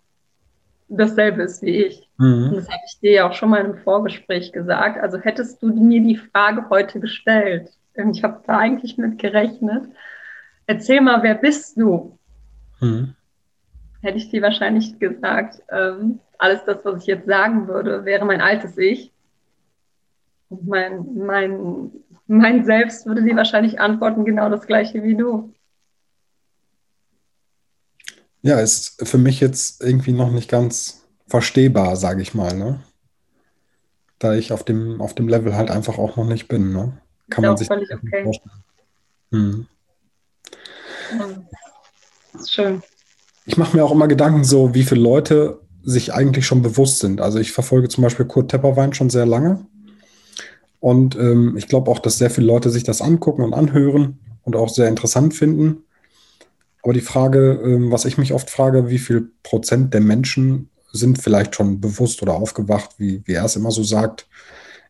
[0.88, 2.08] dasselbe ist wie ich.
[2.18, 2.48] Mhm.
[2.48, 4.98] Und das habe ich dir ja auch schon mal im Vorgespräch gesagt.
[5.00, 9.84] Also hättest du mir die Frage heute gestellt, ich habe da eigentlich mit gerechnet,
[10.66, 12.18] erzähl mal, wer bist du?
[12.80, 13.14] Mhm.
[14.00, 18.40] Hätte ich dir wahrscheinlich gesagt, ähm, alles das, was ich jetzt sagen würde, wäre mein
[18.40, 19.12] altes Ich.
[20.48, 21.90] Und mein, mein,
[22.26, 25.52] mein Selbst würde dir wahrscheinlich antworten, genau das gleiche wie du.
[28.42, 32.82] Ja, ist für mich jetzt irgendwie noch nicht ganz verstehbar, sage ich mal, ne?
[34.18, 37.00] Da ich auf dem, auf dem Level halt einfach auch noch nicht bin, ne?
[37.30, 38.24] Kann man sich völlig okay.
[38.24, 38.64] vorstellen.
[39.30, 39.66] Hm.
[42.46, 42.82] Schön.
[43.44, 47.20] Ich mache mir auch immer Gedanken, so wie viele Leute sich eigentlich schon bewusst sind.
[47.20, 49.66] Also ich verfolge zum Beispiel Kurt Tepperwein schon sehr lange.
[50.80, 54.56] Und ähm, ich glaube auch, dass sehr viele Leute sich das angucken und anhören und
[54.56, 55.84] auch sehr interessant finden.
[56.82, 61.22] Aber die Frage, ähm, was ich mich oft frage, wie viel Prozent der Menschen sind
[61.22, 64.26] vielleicht schon bewusst oder aufgewacht, wie, wie er es immer so sagt.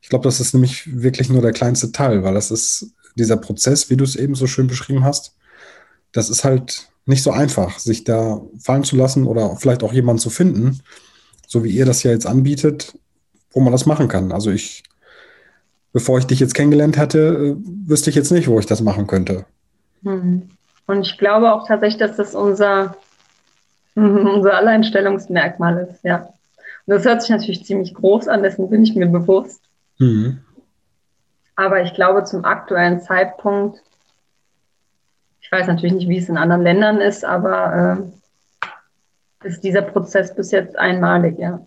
[0.00, 3.88] Ich glaube, das ist nämlich wirklich nur der kleinste Teil, weil das ist dieser Prozess,
[3.88, 5.36] wie du es eben so schön beschrieben hast,
[6.12, 10.20] das ist halt nicht so einfach, sich da fallen zu lassen oder vielleicht auch jemanden
[10.20, 10.80] zu finden,
[11.46, 12.96] so wie ihr das ja jetzt anbietet,
[13.50, 14.32] wo man das machen kann.
[14.32, 14.84] Also ich,
[15.92, 17.56] bevor ich dich jetzt kennengelernt hätte, äh,
[17.88, 19.44] wüsste ich jetzt nicht, wo ich das machen könnte.
[20.02, 20.48] Mhm.
[20.86, 22.96] Und ich glaube auch tatsächlich, dass das unser,
[23.94, 26.28] unser Alleinstellungsmerkmal ist, ja.
[26.86, 29.60] Und das hört sich natürlich ziemlich groß an, dessen bin ich mir bewusst.
[29.98, 30.40] Mhm.
[31.54, 33.82] Aber ich glaube, zum aktuellen Zeitpunkt,
[35.52, 38.10] ich weiß natürlich nicht, wie es in anderen Ländern ist, aber
[39.44, 41.60] äh, ist dieser Prozess bis jetzt einmalig, ja.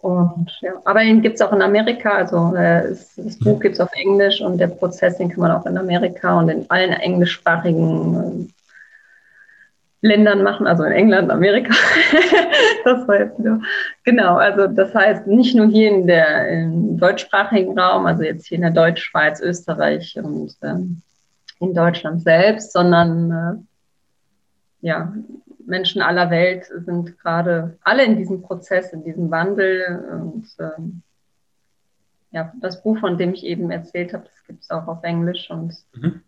[0.00, 0.72] Und, ja.
[0.86, 4.40] Aber den gibt es auch in Amerika, also äh, das, Buch gibt es auf Englisch
[4.40, 8.48] und der Prozess, den kann man auch in Amerika und in allen englischsprachigen
[10.00, 11.74] äh, Ländern machen, also in England, Amerika.
[12.86, 13.60] das war jetzt nur,
[14.02, 18.56] genau, also das heißt nicht nur hier in der im deutschsprachigen Raum, also jetzt hier
[18.56, 21.02] in der Deutschschweiz, Österreich und ähm,
[21.62, 25.14] in Deutschland selbst, sondern äh, ja,
[25.64, 30.04] Menschen aller Welt sind gerade alle in diesem Prozess, in diesem Wandel.
[30.10, 31.02] Und ähm,
[32.32, 35.50] ja, das Buch, von dem ich eben erzählt habe, das gibt es auch auf Englisch
[35.50, 36.22] und mhm.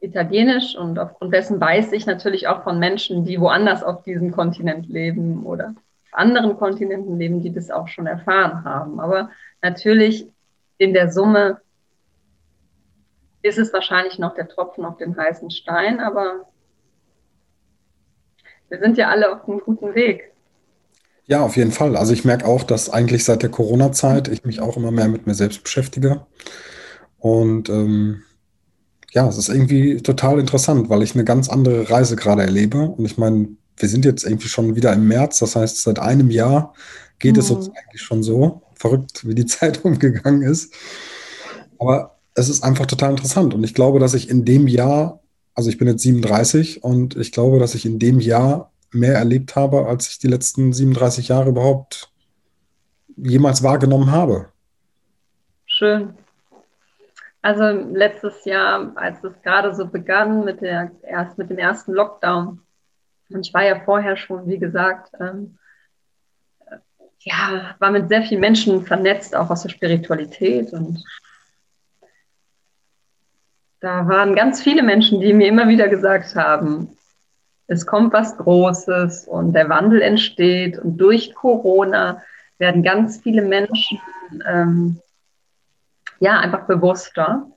[0.00, 0.74] Italienisch.
[0.74, 5.44] Und aufgrund dessen weiß ich natürlich auch von Menschen, die woanders auf diesem Kontinent leben
[5.44, 9.00] oder auf anderen Kontinenten leben, die das auch schon erfahren haben.
[9.00, 9.28] Aber
[9.60, 10.26] natürlich
[10.78, 11.60] in der Summe
[13.42, 16.46] ist es wahrscheinlich noch der Tropfen auf den heißen Stein, aber
[18.68, 20.32] wir sind ja alle auf einem guten Weg.
[21.26, 21.96] Ja, auf jeden Fall.
[21.96, 25.26] Also ich merke auch, dass eigentlich seit der Corona-Zeit ich mich auch immer mehr mit
[25.26, 26.26] mir selbst beschäftige.
[27.18, 28.22] Und ähm,
[29.10, 32.82] ja, es ist irgendwie total interessant, weil ich eine ganz andere Reise gerade erlebe.
[32.82, 36.30] Und ich meine, wir sind jetzt irgendwie schon wieder im März, das heißt, seit einem
[36.30, 36.74] Jahr
[37.18, 37.40] geht mhm.
[37.40, 38.62] es uns eigentlich schon so.
[38.74, 40.74] Verrückt, wie die Zeit umgegangen ist.
[41.78, 43.54] Aber es ist einfach total interessant.
[43.54, 45.22] Und ich glaube, dass ich in dem Jahr
[45.54, 49.56] also ich bin jetzt 37 und ich glaube, dass ich in dem Jahr mehr erlebt
[49.56, 52.10] habe, als ich die letzten 37 Jahre überhaupt
[53.16, 54.48] jemals wahrgenommen habe.
[55.66, 56.14] Schön.
[57.42, 62.60] Also letztes Jahr, als es gerade so begann mit, der, erst mit dem ersten Lockdown,
[63.30, 65.58] und ich war ja vorher schon, wie gesagt, ähm,
[67.20, 70.72] ja, war mit sehr vielen Menschen vernetzt, auch aus der Spiritualität.
[70.72, 71.02] Und
[73.82, 76.96] da waren ganz viele Menschen, die mir immer wieder gesagt haben,
[77.66, 80.78] es kommt was Großes und der Wandel entsteht.
[80.78, 82.22] Und durch Corona
[82.58, 84.00] werden ganz viele Menschen
[84.48, 85.00] ähm,
[86.20, 87.48] ja einfach bewusster.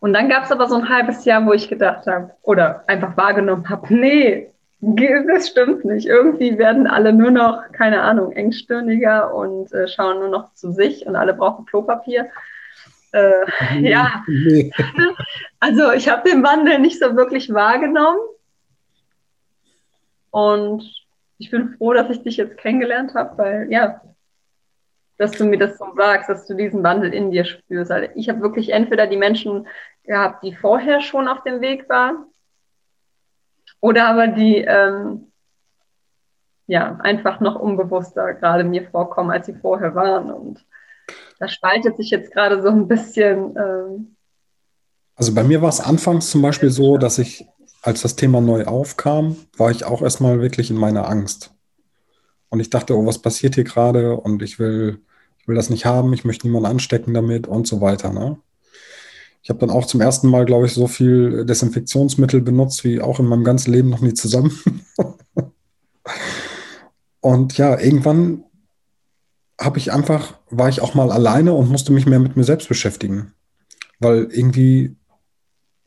[0.00, 3.16] Und dann gab es aber so ein halbes Jahr, wo ich gedacht habe oder einfach
[3.18, 6.06] wahrgenommen habe, nee, das stimmt nicht.
[6.06, 11.06] Irgendwie werden alle nur noch, keine Ahnung, engstirniger und äh, schauen nur noch zu sich
[11.06, 12.30] und alle brauchen Klopapier.
[13.12, 13.44] Äh,
[13.80, 14.70] nee, ja, nee.
[15.60, 18.20] also ich habe den Wandel nicht so wirklich wahrgenommen.
[20.30, 20.84] Und
[21.38, 24.00] ich bin froh, dass ich dich jetzt kennengelernt habe, weil ja,
[25.16, 27.90] dass du mir das so sagst, dass du diesen Wandel in dir spürst.
[27.90, 29.66] Also ich habe wirklich entweder die Menschen
[30.04, 32.26] gehabt, die vorher schon auf dem Weg waren,
[33.80, 35.30] oder aber die ähm,
[36.66, 40.30] ja einfach noch unbewusster gerade mir vorkommen, als sie vorher waren.
[40.30, 40.64] Und
[41.38, 43.56] das spaltet sich jetzt gerade so ein bisschen.
[43.56, 44.16] Ähm,
[45.14, 47.46] also bei mir war es anfangs zum Beispiel so, dass ich,
[47.82, 51.52] als das Thema neu aufkam, war ich auch erstmal wirklich in meiner Angst.
[52.50, 54.16] Und ich dachte, oh, was passiert hier gerade?
[54.16, 55.02] Und ich will
[55.48, 58.12] will das nicht haben, ich möchte niemanden anstecken damit und so weiter.
[58.12, 58.38] Ne?
[59.42, 63.18] Ich habe dann auch zum ersten Mal, glaube ich, so viel Desinfektionsmittel benutzt wie auch
[63.18, 64.52] in meinem ganzen Leben noch nie zusammen.
[67.20, 68.44] und ja, irgendwann
[69.58, 72.68] habe ich einfach, war ich auch mal alleine und musste mich mehr mit mir selbst
[72.68, 73.32] beschäftigen.
[73.98, 74.96] Weil irgendwie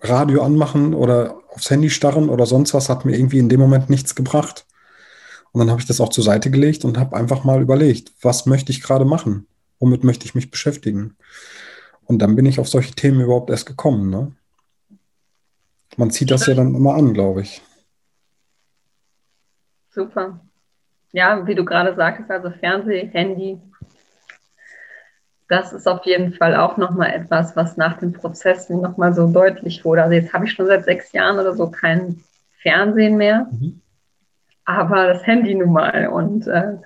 [0.02, 3.90] Radio anmachen oder aufs Handy starren oder sonst was hat mir irgendwie in dem Moment
[3.90, 4.66] nichts gebracht.
[5.52, 8.46] Und dann habe ich das auch zur Seite gelegt und habe einfach mal überlegt, was
[8.46, 9.48] möchte ich gerade machen?
[9.82, 11.18] womit möchte ich mich beschäftigen?
[12.06, 14.10] Und dann bin ich auf solche Themen überhaupt erst gekommen.
[14.10, 14.32] Ne?
[15.98, 17.62] Man zieht das ja dann immer an, glaube ich.
[19.90, 20.40] Super.
[21.14, 23.60] Ja, wie du gerade sagtest, also Fernseh, Handy,
[25.50, 29.84] das ist auf jeden Fall auch nochmal etwas, was nach dem Prozess nochmal so deutlich
[29.84, 30.04] wurde.
[30.04, 32.24] Also jetzt habe ich schon seit sechs Jahren oder so kein
[32.62, 33.82] Fernsehen mehr, mhm.
[34.64, 36.08] aber das Handy nun mal.
[36.08, 36.78] Und äh,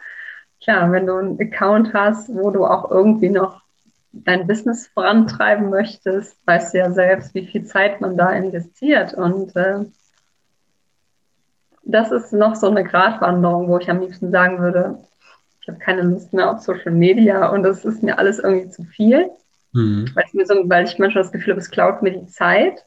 [0.63, 3.61] klar, wenn du einen Account hast, wo du auch irgendwie noch
[4.13, 9.13] dein Business vorantreiben möchtest, weißt du ja selbst, wie viel Zeit man da investiert.
[9.13, 9.85] Und äh,
[11.85, 14.97] das ist noch so eine Gratwanderung, wo ich am liebsten sagen würde,
[15.61, 18.83] ich habe keine Lust mehr auf Social Media und das ist mir alles irgendwie zu
[18.83, 19.29] viel.
[19.71, 20.11] Mhm.
[20.13, 22.85] Weil, so, weil ich manchmal das Gefühl habe, es klaut mir die Zeit.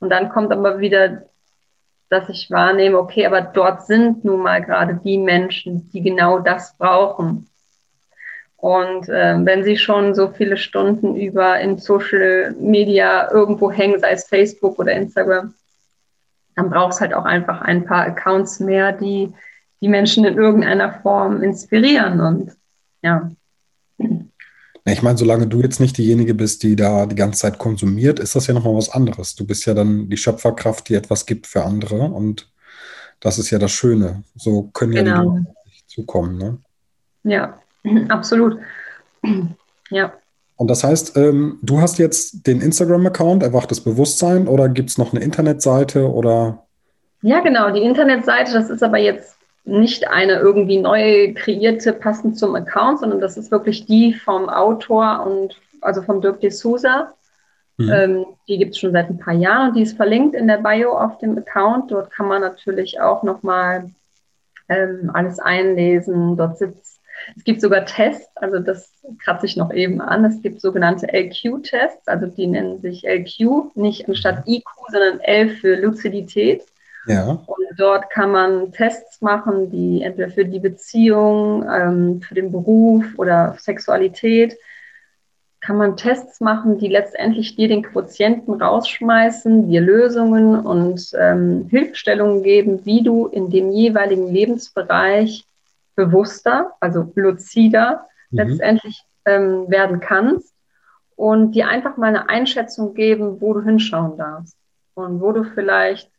[0.00, 1.22] Und dann kommt aber wieder
[2.12, 6.76] dass ich wahrnehme, okay, aber dort sind nun mal gerade die Menschen, die genau das
[6.76, 7.48] brauchen.
[8.58, 14.12] Und äh, wenn sie schon so viele Stunden über in Social Media irgendwo hängen, sei
[14.12, 15.54] es Facebook oder Instagram,
[16.54, 19.32] dann braucht es halt auch einfach ein paar Accounts mehr, die
[19.80, 22.20] die Menschen in irgendeiner Form inspirieren.
[22.20, 22.52] Und
[23.02, 23.30] ja.
[24.84, 28.36] Ich meine, solange du jetzt nicht diejenige bist, die da die ganze Zeit konsumiert, ist
[28.36, 29.34] das ja nochmal was anderes.
[29.34, 32.48] Du bist ja dann die Schöpferkraft, die etwas gibt für andere und
[33.20, 34.22] das ist ja das Schöne.
[34.36, 35.38] So können ja genau.
[35.38, 36.38] die nicht zukommen.
[36.38, 36.58] Ne?
[37.24, 37.60] Ja,
[38.08, 38.58] absolut.
[39.90, 40.14] Ja.
[40.56, 45.12] Und das heißt, ähm, du hast jetzt den Instagram-Account, Erwachtes Bewusstsein, oder gibt es noch
[45.12, 46.64] eine Internetseite oder?
[47.22, 52.54] Ja, genau, die Internetseite, das ist aber jetzt nicht eine irgendwie neu kreierte, passend zum
[52.56, 57.12] Account, sondern das ist wirklich die vom Autor und also vom Dirk de Souza.
[57.76, 57.90] Mhm.
[57.90, 60.58] Ähm, die gibt es schon seit ein paar Jahren und die ist verlinkt in der
[60.58, 61.90] Bio auf dem Account.
[61.90, 63.90] Dort kann man natürlich auch nochmal
[64.68, 66.36] ähm, alles einlesen.
[66.36, 66.91] Dort sitzt,
[67.36, 70.24] es gibt sogar Tests, also das kratze ich noch eben an.
[70.24, 75.76] Es gibt sogenannte LQ-Tests, also die nennen sich LQ, nicht anstatt IQ, sondern L für
[75.76, 76.62] Luzidität.
[77.06, 77.42] Ja.
[77.46, 83.04] Und dort kann man Tests machen, die entweder für die Beziehung, ähm, für den Beruf
[83.16, 84.56] oder Sexualität,
[85.60, 92.42] kann man Tests machen, die letztendlich dir den Quotienten rausschmeißen, dir Lösungen und ähm, Hilfestellungen
[92.42, 95.44] geben, wie du in dem jeweiligen Lebensbereich
[95.94, 98.38] bewusster, also lucider mhm.
[98.38, 100.54] letztendlich ähm, werden kannst
[101.16, 104.56] und dir einfach mal eine Einschätzung geben, wo du hinschauen darfst
[104.94, 106.10] und wo du vielleicht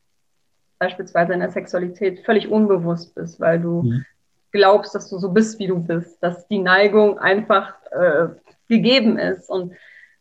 [0.80, 4.06] beispielsweise in der Sexualität völlig unbewusst bist, weil du mhm.
[4.52, 8.28] glaubst, dass du so bist, wie du bist, dass die Neigung einfach äh,
[8.68, 9.74] gegeben ist und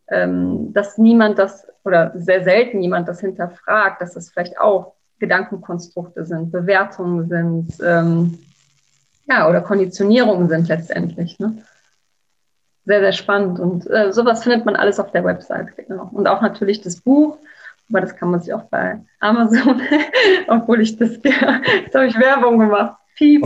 [0.09, 6.25] ähm, dass niemand das oder sehr selten jemand das hinterfragt, dass das vielleicht auch Gedankenkonstrukte
[6.25, 8.39] sind, Bewertungen sind, ähm,
[9.27, 11.39] ja, oder Konditionierungen sind letztendlich.
[11.39, 11.63] Ne?
[12.85, 13.61] sehr, sehr spannend.
[13.61, 16.11] Und äh, sowas findet man alles auf der Website, genau.
[16.13, 17.39] Und auch natürlich das Buch,
[17.89, 19.81] aber das kann man sich auch bei Amazon,
[20.49, 22.97] obwohl ich das, jetzt habe ich Werbung gemacht.
[23.15, 23.45] Piep.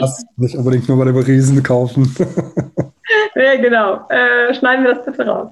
[0.00, 2.14] Das nicht unbedingt nur bei den Riesen kaufen.
[3.34, 4.08] ja, genau.
[4.08, 5.50] Äh, schneiden wir das bitte raus.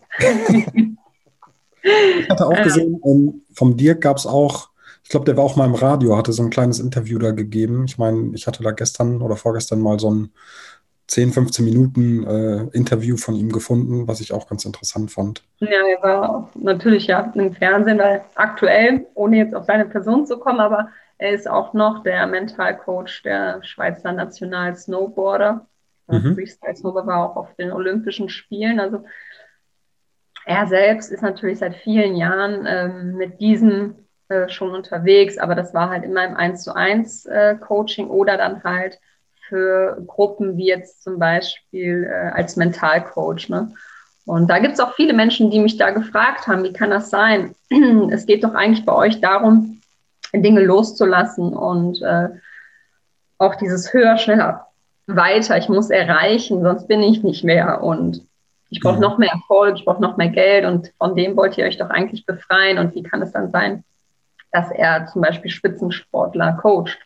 [1.82, 4.70] ich hatte auch gesehen, ähm, vom Dirk gab es auch,
[5.10, 7.84] ich glaube, der war auch mal im Radio, hatte so ein kleines Interview da gegeben.
[7.84, 10.30] Ich meine, ich hatte da gestern oder vorgestern mal so ein
[11.08, 15.42] 10, 15 Minuten äh, Interview von ihm gefunden, was ich auch ganz interessant fand.
[15.58, 20.38] Ja, er war natürlich ja im Fernsehen, weil aktuell, ohne jetzt auf seine Person zu
[20.38, 25.66] kommen, aber er ist auch noch der Mentalcoach der Schweizer National Snowboarder.
[26.06, 26.36] Mhm.
[26.36, 28.78] Freestyle Snowboard war auch auf den Olympischen Spielen.
[28.78, 29.02] Also
[30.44, 33.96] er selbst ist natürlich seit vielen Jahren ähm, mit diesem
[34.30, 38.36] äh, schon unterwegs, aber das war halt immer im 1 zu 1 äh, Coaching oder
[38.36, 38.98] dann halt
[39.48, 43.48] für Gruppen wie jetzt zum Beispiel äh, als Mentalcoach.
[43.48, 43.72] Ne?
[44.26, 47.10] Und da gibt es auch viele Menschen, die mich da gefragt haben, wie kann das
[47.10, 47.54] sein?
[48.10, 49.80] es geht doch eigentlich bei euch darum,
[50.32, 52.28] Dinge loszulassen und äh,
[53.38, 54.68] auch dieses höher, schneller,
[55.08, 55.58] weiter.
[55.58, 57.82] Ich muss erreichen, sonst bin ich nicht mehr.
[57.82, 58.22] Und
[58.68, 59.00] ich brauche mhm.
[59.00, 61.90] noch mehr Erfolg, ich brauche noch mehr Geld und von dem wollt ihr euch doch
[61.90, 62.78] eigentlich befreien.
[62.78, 63.82] Und wie kann es dann sein,
[64.52, 66.98] dass er zum Beispiel Spitzensportler coacht?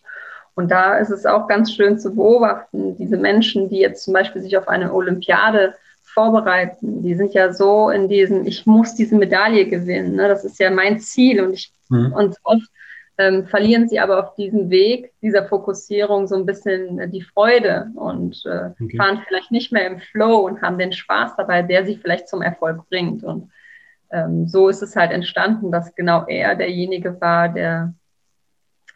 [0.55, 4.40] Und da ist es auch ganz schön zu beobachten, diese Menschen, die jetzt zum Beispiel
[4.40, 5.74] sich auf eine Olympiade
[6.05, 10.28] vorbereiten, die sind ja so in diesem, ich muss diese Medaille gewinnen, ne?
[10.28, 12.12] das ist ja mein Ziel und ich, mhm.
[12.12, 12.68] und oft
[13.18, 18.42] ähm, verlieren sie aber auf diesem Weg dieser Fokussierung so ein bisschen die Freude und
[18.45, 18.97] äh, okay.
[18.97, 22.42] fahren vielleicht nicht mehr im Flow und haben den Spaß dabei, der sie vielleicht zum
[22.42, 23.22] Erfolg bringt.
[23.22, 23.51] Und
[24.15, 27.95] ähm, so ist es halt entstanden, dass genau er derjenige war, der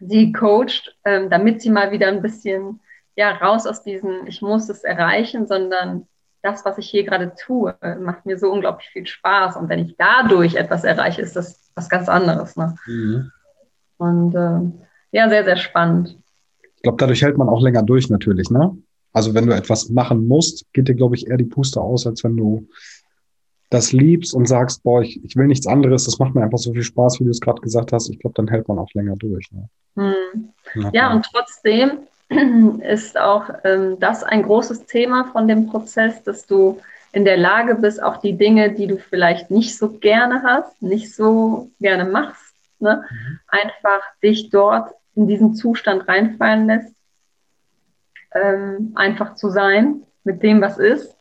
[0.00, 2.80] sie coacht, ähm, damit sie mal wieder ein bisschen
[3.16, 6.06] ja, raus aus diesem, ich muss es erreichen, sondern
[6.42, 9.56] das, was ich hier gerade tue, macht mir so unglaublich viel Spaß.
[9.56, 12.56] Und wenn ich dadurch etwas erreiche, ist das was ganz anderes.
[12.56, 12.76] Ne?
[12.86, 13.32] Mhm.
[13.96, 14.60] Und äh,
[15.10, 16.16] ja, sehr, sehr spannend.
[16.76, 18.78] Ich glaube, dadurch hält man auch länger durch natürlich, ne?
[19.12, 22.22] Also wenn du etwas machen musst, geht dir, glaube ich, eher die Puste aus, als
[22.22, 22.68] wenn du
[23.70, 26.72] das liebst und sagst, boah, ich, ich will nichts anderes, das macht mir einfach so
[26.72, 28.08] viel Spaß, wie du es gerade gesagt hast.
[28.08, 29.50] Ich glaube, dann hält man auch länger durch.
[29.52, 29.68] Ne?
[29.96, 30.92] Hm.
[30.92, 31.98] Ja, und trotzdem
[32.82, 36.80] ist auch ähm, das ein großes Thema von dem Prozess, dass du
[37.12, 41.14] in der Lage bist, auch die Dinge, die du vielleicht nicht so gerne hast, nicht
[41.14, 43.04] so gerne machst, ne?
[43.10, 43.40] Mhm.
[43.48, 46.94] einfach dich dort in diesen Zustand reinfallen lässt,
[48.32, 51.17] ähm, einfach zu sein mit dem, was ist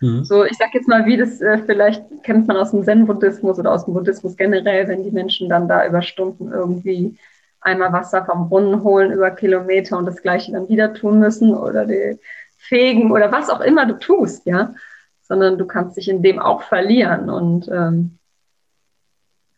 [0.00, 0.24] Mhm.
[0.24, 3.72] So, ich sag jetzt mal, wie das äh, vielleicht kennt man aus dem Zen-Buddhismus oder
[3.72, 7.18] aus dem Buddhismus generell, wenn die Menschen dann da über Stunden irgendwie
[7.60, 11.84] einmal Wasser vom Brunnen holen über Kilometer und das Gleiche dann wieder tun müssen oder
[11.84, 12.18] die
[12.56, 14.74] fegen oder was auch immer du tust, ja,
[15.22, 18.18] sondern du kannst dich in dem auch verlieren und ähm,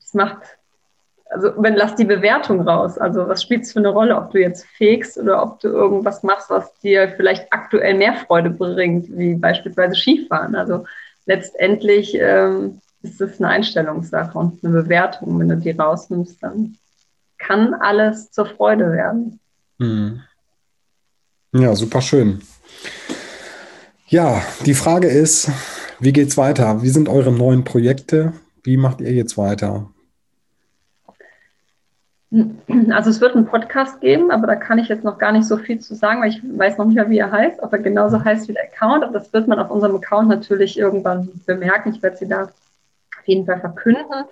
[0.00, 0.58] das macht
[1.32, 2.98] also wenn lass die Bewertung raus.
[2.98, 6.22] Also was spielt es für eine Rolle, ob du jetzt fegst oder ob du irgendwas
[6.22, 10.54] machst, was dir vielleicht aktuell mehr Freude bringt, wie beispielsweise Skifahren.
[10.54, 10.84] Also
[11.26, 15.38] letztendlich ähm, ist es eine Einstellungssache und eine Bewertung.
[15.38, 16.76] Wenn du die rausnimmst, dann
[17.38, 19.40] kann alles zur Freude werden.
[19.78, 20.22] Mhm.
[21.54, 22.40] Ja, super schön.
[24.06, 25.50] Ja, die Frage ist,
[25.98, 26.82] wie geht's weiter?
[26.82, 28.32] Wie sind eure neuen Projekte?
[28.62, 29.91] Wie macht ihr jetzt weiter?
[32.90, 35.58] Also es wird einen Podcast geben, aber da kann ich jetzt noch gar nicht so
[35.58, 38.24] viel zu sagen, weil ich weiß noch nicht mehr, wie er heißt, ob er genauso
[38.24, 39.04] heißt wie der Account.
[39.04, 41.92] Aber das wird man auf unserem Account natürlich irgendwann bemerken.
[41.94, 44.24] Ich werde sie da auf jeden Fall verkünden.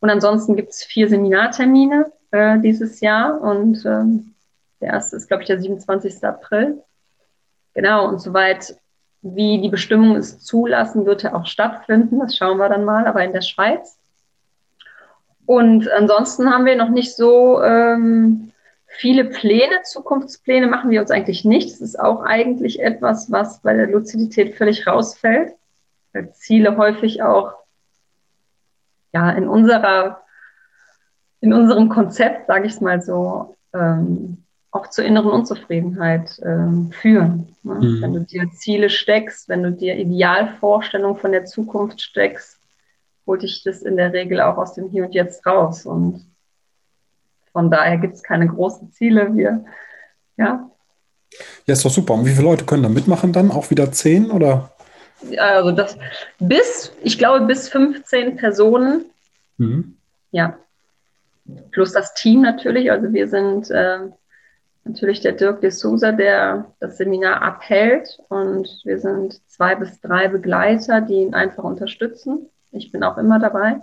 [0.00, 4.34] Und ansonsten gibt es vier Seminartermine äh, dieses Jahr und ähm,
[4.80, 6.24] der erste ist, glaube ich, der 27.
[6.24, 6.82] April.
[7.72, 8.76] Genau, und soweit
[9.22, 12.18] wie die Bestimmungen es zulassen, wird er auch stattfinden.
[12.18, 13.96] Das schauen wir dann mal, aber in der Schweiz.
[15.46, 18.52] Und ansonsten haben wir noch nicht so ähm,
[18.86, 21.70] viele Pläne, Zukunftspläne machen wir uns eigentlich nicht.
[21.70, 25.52] Das ist auch eigentlich etwas, was bei der Luzidität völlig rausfällt,
[26.12, 27.54] weil Ziele häufig auch
[29.12, 30.22] ja, in unserer,
[31.40, 37.54] in unserem Konzept, sage ich es mal so, ähm, auch zur inneren Unzufriedenheit ähm, führen.
[37.62, 37.74] Ne?
[37.74, 38.02] Mhm.
[38.02, 42.53] Wenn du dir Ziele steckst, wenn du dir Idealvorstellungen von der Zukunft steckst,
[43.26, 45.86] holt dich das in der Regel auch aus dem Hier und Jetzt raus.
[45.86, 46.26] Und
[47.52, 49.34] von daher gibt es keine großen Ziele.
[49.36, 49.64] Wir,
[50.36, 50.70] ja.
[51.66, 52.14] Ja, ist doch super.
[52.14, 53.50] Und wie viele Leute können da mitmachen dann?
[53.50, 54.72] Auch wieder zehn oder?
[55.38, 55.96] Also das
[56.38, 59.06] bis, ich glaube, bis 15 Personen.
[59.56, 59.96] Mhm.
[60.30, 60.58] Ja.
[61.70, 62.90] Plus das Team natürlich.
[62.90, 63.98] Also wir sind äh,
[64.84, 68.18] natürlich der Dirk de Souza, der das Seminar abhält.
[68.28, 72.50] Und wir sind zwei bis drei Begleiter, die ihn einfach unterstützen.
[72.74, 73.80] Ich bin auch immer dabei.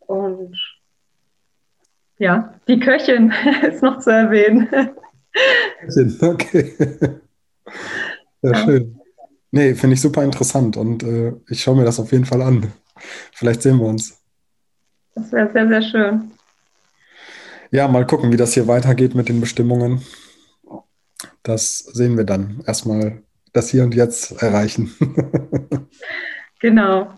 [0.00, 0.56] Und
[2.18, 3.32] ja, die Köchin
[3.62, 4.68] ist noch zu erwähnen.
[6.20, 6.74] Okay.
[8.42, 8.54] Sehr ja.
[8.54, 9.00] schön.
[9.50, 12.72] Nee, finde ich super interessant und äh, ich schaue mir das auf jeden Fall an.
[13.32, 14.22] Vielleicht sehen wir uns.
[15.14, 16.30] Das wäre sehr, sehr schön.
[17.70, 20.02] Ja, mal gucken, wie das hier weitergeht mit den Bestimmungen.
[21.42, 22.62] Das sehen wir dann.
[22.66, 24.94] Erstmal das Hier und Jetzt erreichen.
[26.60, 27.12] genau.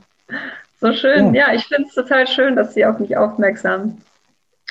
[0.81, 1.35] So schön.
[1.35, 3.99] Ja, ja ich finde es total schön, dass Sie auf mich aufmerksam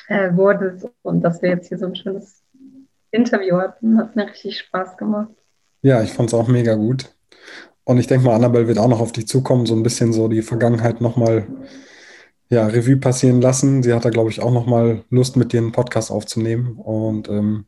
[0.08, 2.42] äh, wurdet und dass wir jetzt hier so ein schönes
[3.10, 3.98] Interview hatten.
[3.98, 5.30] Hat mir richtig Spaß gemacht.
[5.82, 7.14] Ja, ich fand es auch mega gut.
[7.84, 10.28] Und ich denke mal, Annabelle wird auch noch auf dich zukommen, so ein bisschen so
[10.28, 11.46] die Vergangenheit nochmal
[12.50, 13.82] ja, Revue passieren lassen.
[13.82, 16.76] Sie hat da, glaube ich, auch nochmal Lust, mit dir einen Podcast aufzunehmen.
[16.76, 17.66] Und ähm,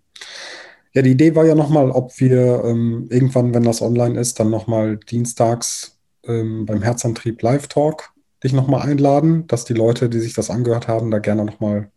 [0.93, 4.51] ja, die Idee war ja nochmal, ob wir ähm, irgendwann, wenn das online ist, dann
[4.51, 8.13] nochmal dienstags ähm, beim Herzantrieb Live Talk
[8.43, 11.91] dich nochmal einladen, dass die Leute, die sich das angehört haben, da gerne nochmal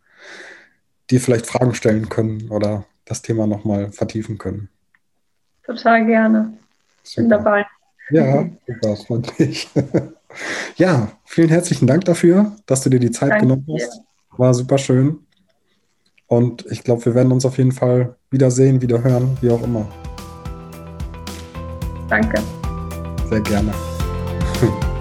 [1.10, 4.68] dir vielleicht Fragen stellen können oder das Thema nochmal vertiefen können.
[5.64, 6.54] Total gerne.
[7.02, 7.22] Super.
[7.22, 7.66] Bin dabei.
[8.10, 9.68] Ja, super, freut mich.
[10.76, 14.00] ja, vielen herzlichen Dank dafür, dass du dir die Zeit Danke genommen hast.
[14.36, 15.20] War super schön.
[16.26, 19.86] Und ich glaube, wir werden uns auf jeden Fall wiedersehen, wieder hören, wie auch immer.
[22.08, 22.42] Danke.
[23.28, 23.72] Sehr gerne.